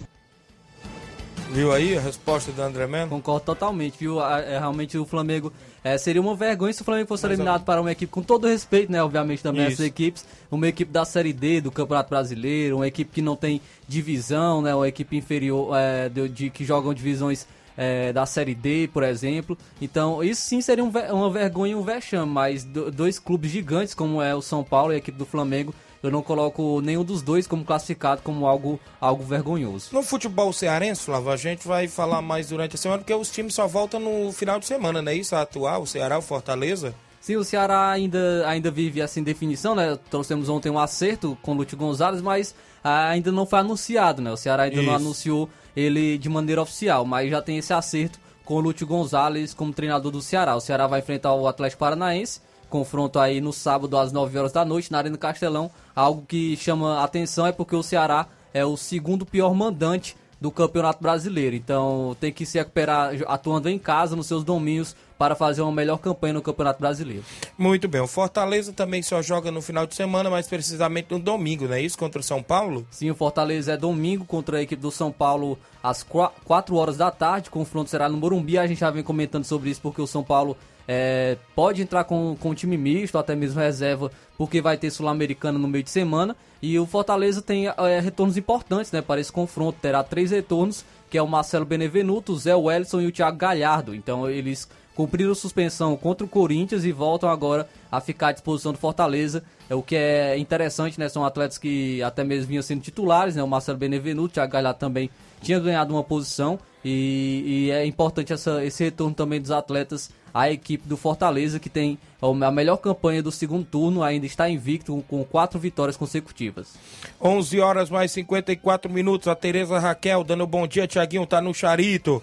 [1.52, 3.10] Viu aí a resposta do André Melo?
[3.10, 4.22] Concordo totalmente, viu?
[4.22, 5.54] É, realmente o Flamengo
[5.86, 8.48] é, seria uma vergonha se o Flamengo fosse Mas, eliminado para uma equipe, com todo
[8.48, 9.04] respeito, né?
[9.04, 13.22] Obviamente, também essas equipes, uma equipe da Série D do Campeonato Brasileiro, uma equipe que
[13.22, 14.74] não tem divisão, né?
[14.74, 17.46] Uma equipe inferior é, de, de- que jogam divisões
[17.78, 19.56] é, da Série D, por exemplo.
[19.82, 23.94] Então, isso sim seria um uma vergonha e um vexame, mas do- dois clubes gigantes,
[23.94, 25.74] como é o São Paulo e a equipe do Flamengo,
[26.06, 29.90] eu não coloco nenhum dos dois como classificado como algo, algo vergonhoso.
[29.92, 33.56] No futebol cearense, Flávio, a gente vai falar mais durante a semana, porque os times
[33.56, 35.36] só voltam no final de semana, não é isso?
[35.36, 36.94] A atuar, o Ceará, o Fortaleza.
[37.20, 39.98] Sim, o Ceará ainda, ainda vive assim definição, né?
[40.12, 42.54] Trouxemos ontem um acerto com o Lúcio Gonzalez, mas
[42.84, 44.32] ah, ainda não foi anunciado, né?
[44.32, 44.96] O Ceará ainda não Isso.
[44.96, 49.74] anunciou ele de maneira oficial, mas já tem esse acerto com o Lúcio Gonzalez como
[49.74, 50.56] treinador do Ceará.
[50.56, 52.42] O Ceará vai enfrentar o Atlético Paranaense,
[52.76, 55.72] confronto aí no sábado às 9 horas da noite na Arena Castelão.
[55.96, 61.02] Algo que chama atenção é porque o Ceará é o segundo pior mandante do Campeonato
[61.02, 61.56] Brasileiro.
[61.56, 65.98] Então tem que se recuperar atuando em casa nos seus domínios para fazer uma melhor
[66.00, 67.24] campanha no Campeonato Brasileiro.
[67.58, 71.70] Muito bem, o Fortaleza também só joga no final de semana, mas precisamente no domingo,
[71.70, 71.98] não é isso?
[71.98, 72.86] Contra o São Paulo?
[72.92, 77.10] Sim, o Fortaleza é domingo contra a equipe do São Paulo às 4 horas da
[77.10, 77.48] tarde.
[77.48, 78.58] O confronto será no Morumbi.
[78.58, 80.58] A gente já vem comentando sobre isso porque o São Paulo
[80.88, 85.68] é, pode entrar com, com time misto, até mesmo reserva, porque vai ter Sul-Americana no
[85.68, 86.36] meio de semana.
[86.62, 89.80] E o Fortaleza tem é, retornos importantes né, para esse confronto.
[89.82, 93.96] Terá três retornos, que é o Marcelo Benevenuto, o Zé Wellison e o Thiago Galhardo.
[93.96, 98.78] Então eles cumpriram suspensão contra o Corinthians e voltam agora a ficar à disposição do
[98.78, 99.44] Fortaleza.
[99.70, 101.10] É o que é interessante, né?
[101.10, 103.44] São atletas que até mesmo vinham sendo titulares, né?
[103.44, 105.10] O Marcelo Benevenuto, o Thiago Galhardo também
[105.42, 110.52] tinha ganhado uma posição e, e é importante essa, esse retorno também dos atletas à
[110.52, 115.24] equipe do Fortaleza, que tem a melhor campanha do segundo turno, ainda está invicto com
[115.24, 116.76] quatro vitórias consecutivas.
[117.20, 119.28] 11 horas mais 54 minutos.
[119.28, 122.22] A Tereza Raquel dando bom dia, Tiaguinho, tá no Charito.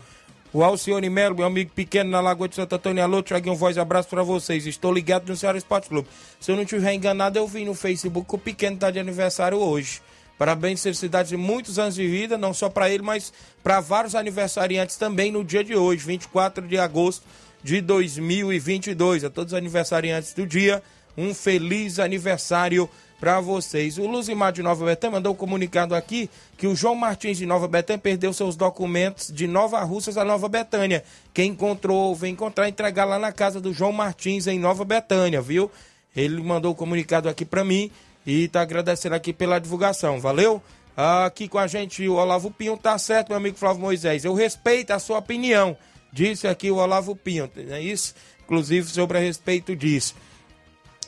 [0.55, 3.03] O Alcione Melo, meu amigo pequeno na Lagoa de Santo Antônio.
[3.03, 4.67] Alô, Tiaguinho, voz, abraço pra vocês.
[4.67, 6.07] Estou ligado no Ceará Esporte Clube.
[6.39, 9.57] Se eu não estiver enganado, eu vi no Facebook que o pequeno tá de aniversário
[9.57, 10.03] hoje.
[10.37, 13.33] Parabéns, felicidades de muitos anos de vida, não só para ele, mas
[13.63, 17.25] para vários aniversariantes também no dia de hoje, 24 de agosto
[17.65, 19.25] de 2022.
[19.25, 20.83] A todos os aniversariantes do dia,
[21.17, 22.91] um feliz aniversário
[23.23, 23.99] para vocês.
[23.99, 27.68] O Luzimar de Nova Betânia mandou um comunicado aqui que o João Martins de Nova
[27.68, 31.05] Betânia perdeu seus documentos de Nova Russas a Nova Betânia.
[31.33, 35.70] Quem encontrou, vem encontrar, entregar lá na casa do João Martins em Nova Betânia, viu?
[36.16, 37.93] Ele mandou o comunicado aqui para mim
[38.27, 40.18] e tá agradecendo aqui pela divulgação.
[40.18, 40.61] Valeu?
[40.97, 44.25] Aqui com a gente o Olavo Pinho, tá certo, meu amigo Flávio Moisés.
[44.25, 45.77] Eu respeito a sua opinião,
[46.12, 48.16] disse aqui o Olavo Pinho, é isso?
[48.43, 50.12] Inclusive sobre a respeito disso.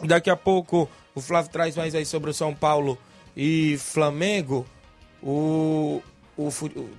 [0.03, 2.99] Daqui a pouco o Flávio traz mais aí sobre o São Paulo
[3.37, 4.67] e Flamengo.
[5.23, 6.03] O.
[6.37, 6.51] o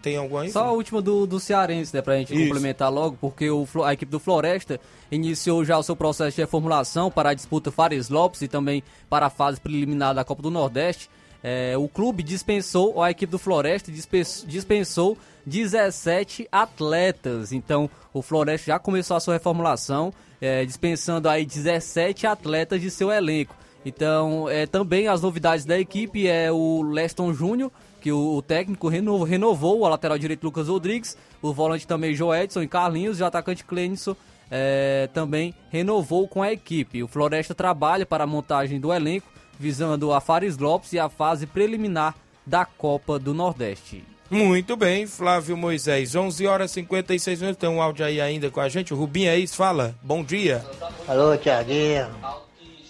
[0.02, 0.52] tem algum aí?
[0.52, 2.44] Só a última do, do Cearense, né, pra gente Isso.
[2.44, 4.80] complementar logo, porque o, a equipe do Floresta
[5.12, 9.28] iniciou já o seu processo de reformulação para a disputa Fares Lopes e também para
[9.28, 11.10] a fase preliminar da Copa do Nordeste.
[11.44, 17.52] É, o clube dispensou, ou a equipe do Floresta dispensou, dispensou 17 atletas.
[17.52, 20.12] Então, o Floresta já começou a sua reformulação,
[20.46, 23.56] é, dispensando aí 17 atletas de seu elenco.
[23.86, 27.72] Então, é, também as novidades da equipe é o Leston Júnior,
[28.02, 32.62] que o, o técnico renovou, o lateral direito Lucas Rodrigues, o volante também Joe Edson
[32.62, 34.16] e Carlinhos, e o atacante Clenison
[34.50, 37.04] é, também renovou com a equipe.
[37.04, 39.28] O Floresta trabalha para a montagem do elenco,
[39.60, 42.16] visando a Fares Lopes e a fase preliminar
[42.46, 44.15] da Copa do Nordeste.
[44.30, 46.16] Muito bem, Flávio Moisés.
[46.16, 47.60] 11 horas e 56 minutos.
[47.60, 48.94] Tem um áudio aí ainda com a gente.
[48.94, 49.96] O Rubinho é isso, fala.
[50.02, 50.66] Bom dia.
[51.08, 52.08] Alô, Tiaguinho.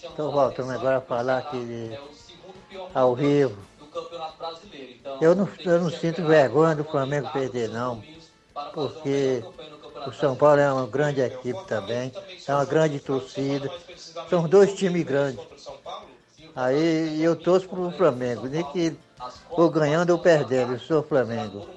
[0.03, 1.99] Estou voltando agora a falar aqui de...
[2.93, 3.57] ao vivo.
[5.21, 8.01] Eu não, eu não sinto vergonha do Flamengo perder, não.
[8.73, 9.43] Porque
[10.07, 12.11] O São Paulo é uma grande equipe também,
[12.47, 13.69] é uma grande torcida.
[14.29, 15.43] São dois times grandes.
[16.55, 18.95] Aí eu torço pro Flamengo, nem que
[19.49, 21.67] ou ganhando ou perdendo, eu sou Flamengo.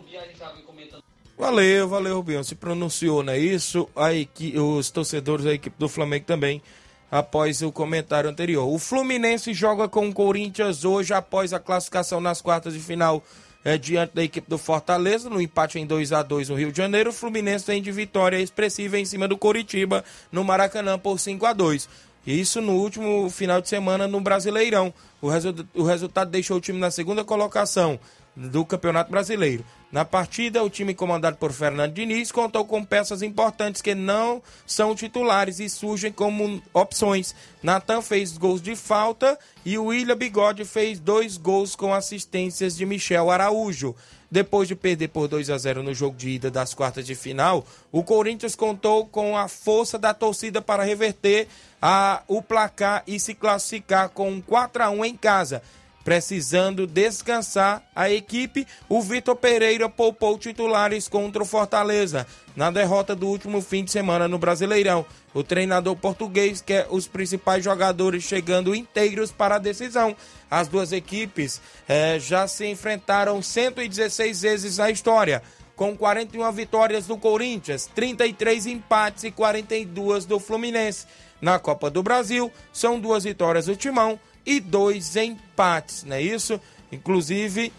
[1.36, 2.44] Valeu, valeu, Rubinho.
[2.44, 3.88] Se pronunciou, não é isso?
[3.94, 4.58] A equi...
[4.58, 6.60] Os torcedores da equipe do Flamengo também,
[7.10, 8.68] após o comentário anterior.
[8.68, 13.22] O Fluminense joga com o Corinthians hoje, após a classificação nas quartas de final
[13.64, 16.78] é, diante da equipe do Fortaleza, no empate em 2 a 2 no Rio de
[16.78, 17.10] Janeiro.
[17.10, 21.52] O Fluminense tem de vitória expressiva em cima do Coritiba, no Maracanã, por 5 a
[21.52, 24.92] 2 Isso no último final de semana no Brasileirão.
[25.18, 25.54] O, resu...
[25.74, 27.98] o resultado deixou o time na segunda colocação
[28.36, 29.64] do Campeonato Brasileiro.
[29.90, 34.94] Na partida, o time comandado por Fernando Diniz contou com peças importantes que não são
[34.94, 37.34] titulares e surgem como opções.
[37.62, 42.84] Natan fez gols de falta e o William Bigode fez dois gols com assistências de
[42.84, 43.96] Michel Araújo.
[44.30, 47.66] Depois de perder por 2 a 0 no jogo de ida das quartas de final,
[47.90, 51.48] o Corinthians contou com a força da torcida para reverter
[51.80, 55.62] a, o placar e se classificar com 4 a 1 em casa.
[56.08, 63.28] Precisando descansar a equipe, o Vitor Pereira poupou titulares contra o Fortaleza na derrota do
[63.28, 65.04] último fim de semana no Brasileirão.
[65.34, 70.16] O treinador português quer os principais jogadores chegando inteiros para a decisão.
[70.50, 75.42] As duas equipes eh, já se enfrentaram 116 vezes na história
[75.76, 81.04] com 41 vitórias do Corinthians, 33 empates e 42 do Fluminense.
[81.38, 86.60] Na Copa do Brasil, são duas vitórias do Timão e dois empates, não é isso?
[86.90, 87.72] Inclusive,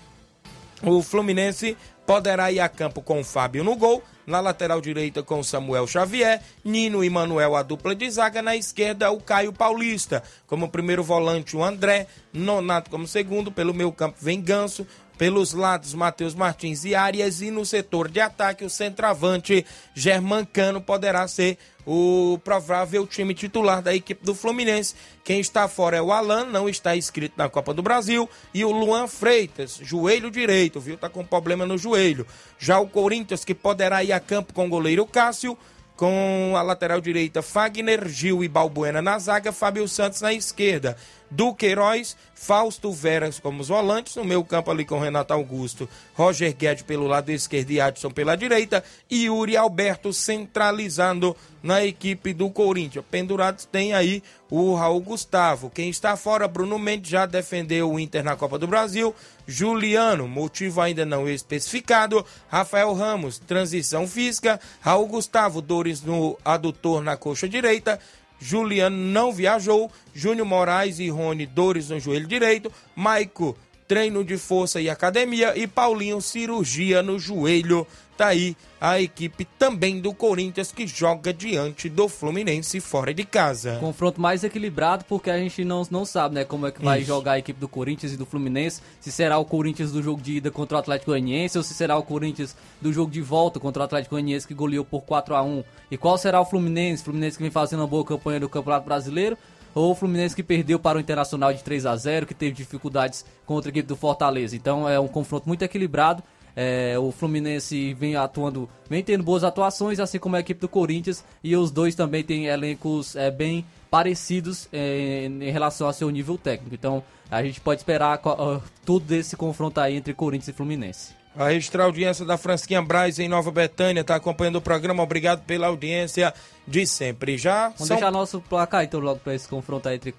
[0.84, 5.44] o Fluminense poderá ir a campo com o Fábio no gol, na lateral direita com
[5.44, 10.70] Samuel Xavier, Nino e Manuel a dupla de zaga, na esquerda o Caio Paulista, como
[10.70, 14.88] primeiro volante o André, Nonato como segundo, pelo meio campo vem Ganso,
[15.20, 17.42] pelos lados, Matheus Martins e Arias.
[17.42, 21.58] E no setor de ataque, o centroavante Germancano poderá ser
[21.92, 24.94] o provável time titular da equipe do Fluminense.
[25.24, 28.30] Quem está fora é o Alan, não está inscrito na Copa do Brasil.
[28.54, 30.98] E o Luan Freitas, joelho direito, viu?
[30.98, 32.28] Tá com problema no joelho.
[32.60, 35.58] Já o Corinthians, que poderá ir a campo com o goleiro Cássio
[35.96, 40.96] com a lateral direita Fagner, Gil e Balbuena na zaga, Fábio Santos na esquerda.
[41.32, 46.84] Duqueiroz, Fausto Veras como os volantes, no meio campo ali com Renato Augusto, Roger Guedes
[46.84, 53.06] pelo lado esquerdo e Adson pela direita, e Yuri Alberto centralizando na equipe do Corinthians.
[53.10, 55.70] Pendurados tem aí o Raul Gustavo.
[55.70, 59.14] Quem está fora, Bruno Mendes já defendeu o Inter na Copa do Brasil.
[59.46, 62.26] Juliano, motivo ainda não especificado.
[62.48, 64.60] Rafael Ramos, transição física.
[64.80, 68.00] Raul Gustavo, dores no adutor na coxa direita.
[68.40, 69.92] Juliano não viajou.
[70.14, 72.72] Júnior Moraes e Rony, dores no joelho direito.
[72.96, 75.58] Maico, treino de força e academia.
[75.58, 77.86] E Paulinho, cirurgia no joelho.
[78.20, 83.78] Tá aí a equipe também do Corinthians que joga diante do Fluminense fora de casa.
[83.80, 87.08] Confronto mais equilibrado porque a gente não, não sabe, né, como é que vai Isso.
[87.08, 90.34] jogar a equipe do Corinthians e do Fluminense, se será o Corinthians do jogo de
[90.34, 93.84] ida contra o Atlético Goianiense ou se será o Corinthians do jogo de volta contra
[93.84, 97.38] o Atlético Goianiense que goleou por 4 a 1 e qual será o Fluminense, Fluminense
[97.38, 99.38] que vem fazendo uma boa campanha no Campeonato Brasileiro
[99.74, 103.24] ou o Fluminense que perdeu para o Internacional de 3 a 0 que teve dificuldades
[103.46, 104.58] contra a equipe do Fortaleza.
[104.58, 106.22] Então é um confronto muito equilibrado.
[106.62, 111.24] É, o Fluminense vem atuando, vem tendo boas atuações, assim como a equipe do Corinthians,
[111.42, 116.38] e os dois também têm elencos é, bem parecidos é, em relação ao seu nível
[116.38, 116.76] técnico.
[116.76, 117.02] Então
[117.32, 121.14] a gente pode esperar ah, tudo desse confronto aí entre Corinthians e Fluminense.
[121.34, 125.02] A registrar a audiência da Fransquinha Braz em Nova Betânia, está acompanhando o programa.
[125.02, 126.34] Obrigado pela audiência
[126.68, 127.38] de sempre.
[127.38, 130.14] Já Vamos são- deixar nosso placar então logo para esse confronto aí entre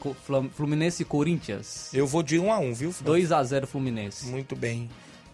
[0.55, 1.93] Fluminense e Corinthians.
[1.93, 2.95] Eu vou de 1 a 1 viu?
[3.03, 4.27] 2 a 0 Fluminense.
[4.27, 4.89] Muito bem.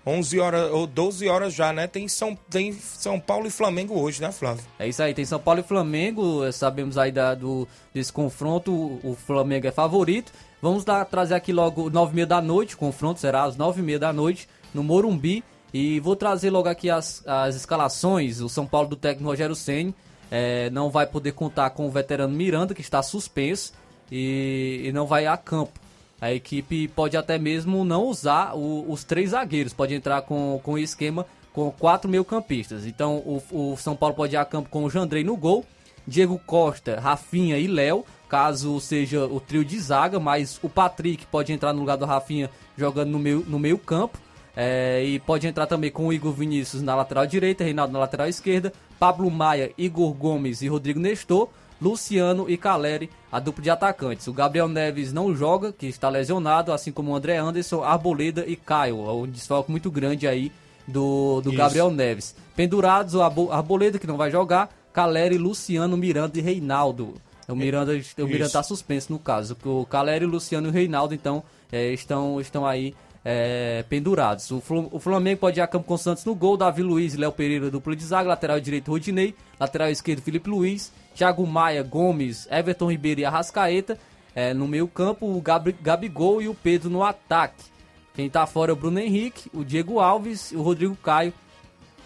[0.07, 1.89] 11 horas ou 12 horas já, né?
[1.89, 4.63] Tem São, tem São Paulo e Flamengo hoje, né, Flávio?
[4.79, 8.73] É isso aí, tem São Paulo e Flamengo, eh, sabemos aí da, do, desse confronto,
[9.03, 10.33] o Flamengo é favorito.
[10.63, 14.49] Vamos dar, trazer aqui logo 9h30 da noite, o confronto será às 9h30 da noite,
[14.73, 15.43] no Morumbi.
[15.75, 19.95] E vou trazer logo aqui as, as escalações, o São Paulo do técnico Rogério Senni
[20.31, 23.73] eh, não vai poder contar com o veterano Miranda, que está suspenso,
[24.11, 25.81] e, e não vai a campo.
[26.21, 30.79] A equipe pode até mesmo não usar o- os três zagueiros, pode entrar com, com
[30.79, 32.87] esquema com quatro meio-campistas.
[32.87, 35.65] Então o, o São Paulo pode ir a campo com o Jandrei no gol,
[36.07, 41.53] Diego Costa, Rafinha e Léo, caso seja o trio de zaga, mas o Patrick pode
[41.53, 44.19] entrar no lugar do Rafinha jogando no meio, no meio campo.
[44.59, 48.27] É, e pode entrar também com o Igor Vinícius na lateral direita, Reinaldo na lateral
[48.27, 51.51] esquerda, Pablo Maia, Igor Gomes e Rodrigo Nestor,
[51.81, 54.27] Luciano e Caleri, a dupla de atacantes.
[54.27, 58.57] O Gabriel Neves não joga, que está lesionado, assim como o André Anderson, Arboleda e
[58.57, 59.05] Caio.
[59.09, 60.51] É um desfalque muito grande aí
[60.87, 61.59] do, do Isso.
[61.59, 62.35] Gabriel Neves.
[62.55, 67.15] Pendurados, o Arbo- Arboleda, que não vai jogar, Caleri, Luciano, Miranda e Reinaldo.
[67.49, 69.57] O Miranda, o Miranda tá suspenso no caso.
[69.65, 74.51] O Caleri, Luciano e o Reinaldo, então, é, estão, estão aí é, pendurados.
[74.51, 77.31] O, o Flamengo pode ir a campo com Santos no gol, Davi Luiz e Léo
[77.33, 82.91] Pereira, dupla de zaga, lateral direito Rodinei, lateral esquerdo Felipe Luiz, Thiago Maia, Gomes, Everton
[82.91, 83.99] Ribeiro e Arrascaeta.
[84.35, 87.65] É, no meio campo, o Gabigol e o Pedro no ataque.
[88.15, 91.33] Quem tá fora é o Bruno Henrique, o Diego Alves e o Rodrigo Caio,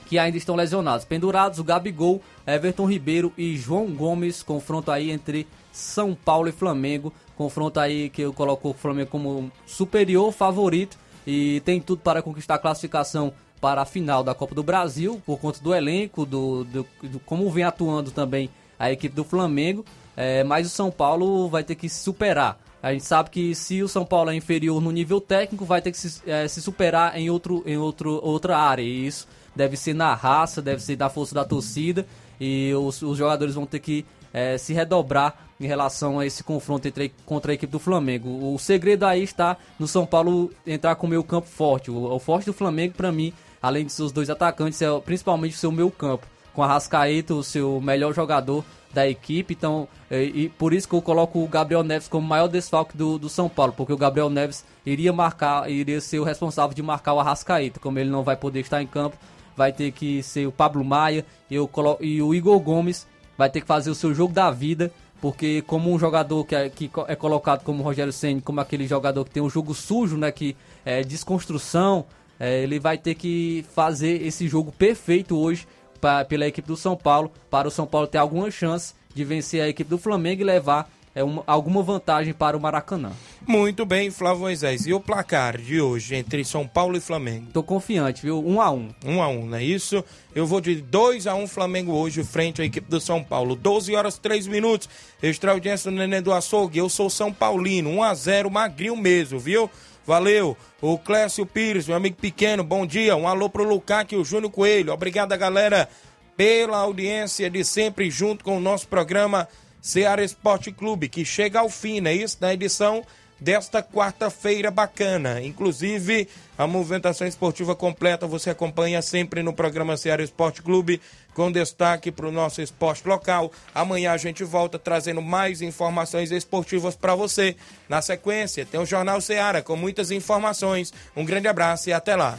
[0.06, 1.04] que ainda estão lesionados.
[1.04, 4.44] Pendurados, o Gabigol, Everton Ribeiro e João Gomes.
[4.44, 7.12] Confronto aí entre São Paulo e Flamengo.
[7.36, 10.96] Confronto aí que eu coloco o Flamengo como superior, favorito.
[11.26, 15.38] E tem tudo para conquistar a classificação para a final da Copa do Brasil, por
[15.38, 18.48] conta do elenco, do, do, do como vem atuando também
[18.80, 19.84] a equipe do Flamengo.
[20.16, 22.58] É, mas o São Paulo vai ter que se superar.
[22.82, 25.92] A gente sabe que se o São Paulo é inferior no nível técnico, vai ter
[25.92, 28.82] que se, é, se superar em, outro, em outro, outra área.
[28.82, 32.06] E isso deve ser na raça, deve ser da força da torcida.
[32.40, 36.88] E os, os jogadores vão ter que é, se redobrar em relação a esse confronto
[36.88, 38.54] entre, contra a equipe do Flamengo.
[38.54, 41.90] O segredo aí está no São Paulo entrar com o meio campo forte.
[41.90, 45.58] O, o forte do Flamengo, para mim, além de seus dois atacantes, é principalmente o
[45.58, 46.26] seu meio campo.
[46.52, 50.94] Com a Rascaeta, o seu melhor jogador da equipe, então é, e por isso que
[50.94, 54.28] eu coloco o Gabriel Neves como maior desfalque do, do São Paulo, porque o Gabriel
[54.28, 58.36] Neves iria marcar, iria ser o responsável de marcar o Arrascaeta, como ele não vai
[58.36, 59.16] poder estar em campo,
[59.56, 61.70] vai ter que ser o Pablo Maia e, eu
[62.00, 63.06] e o Igor Gomes
[63.38, 66.68] vai ter que fazer o seu jogo da vida, porque como um jogador que é,
[66.68, 70.32] que é colocado como Rogério Senna, como aquele jogador que tem um jogo sujo, né,
[70.32, 72.06] que é desconstrução,
[72.38, 75.66] é, ele vai ter que fazer esse jogo perfeito hoje
[76.00, 79.60] pa- pela equipe do São Paulo, para o São Paulo ter alguma chance de vencer
[79.62, 83.10] a equipe do Flamengo e levar é, uma- alguma vantagem para o Maracanã.
[83.44, 84.86] Muito bem, Flávio Moisés.
[84.86, 87.48] E o placar de hoje entre São Paulo e Flamengo?
[87.52, 88.38] Tô confiante, viu?
[88.46, 88.90] Um a um.
[89.04, 90.04] Um a um, não é isso?
[90.36, 93.56] Eu vou de 2 a 1 um Flamengo hoje, frente à equipe do São Paulo.
[93.56, 94.88] 12 horas 3 minutos.
[95.20, 96.78] Extra audiência do Nenê do Açougue.
[96.78, 97.90] Eu sou São Paulino.
[97.90, 99.68] 1 a 0 magrinho mesmo, viu?
[100.10, 100.56] Valeu.
[100.82, 103.14] O Clécio Pires, meu amigo pequeno, bom dia.
[103.14, 104.92] Um alô pro Lucac e o Júnior Coelho.
[104.92, 105.88] Obrigado, galera,
[106.36, 109.46] pela audiência de sempre junto com o nosso programa
[109.80, 112.38] Ceará Esporte Clube, que chega ao fim, não é isso?
[112.40, 113.04] Na edição
[113.40, 115.40] desta quarta-feira bacana.
[115.42, 116.28] Inclusive,
[116.58, 121.00] a movimentação esportiva completa você acompanha sempre no programa Ceará Esporte Clube,
[121.32, 123.50] com destaque para o nosso esporte local.
[123.74, 127.56] Amanhã a gente volta trazendo mais informações esportivas para você.
[127.88, 130.92] Na sequência, tem o Jornal Ceará com muitas informações.
[131.16, 132.38] Um grande abraço e até lá.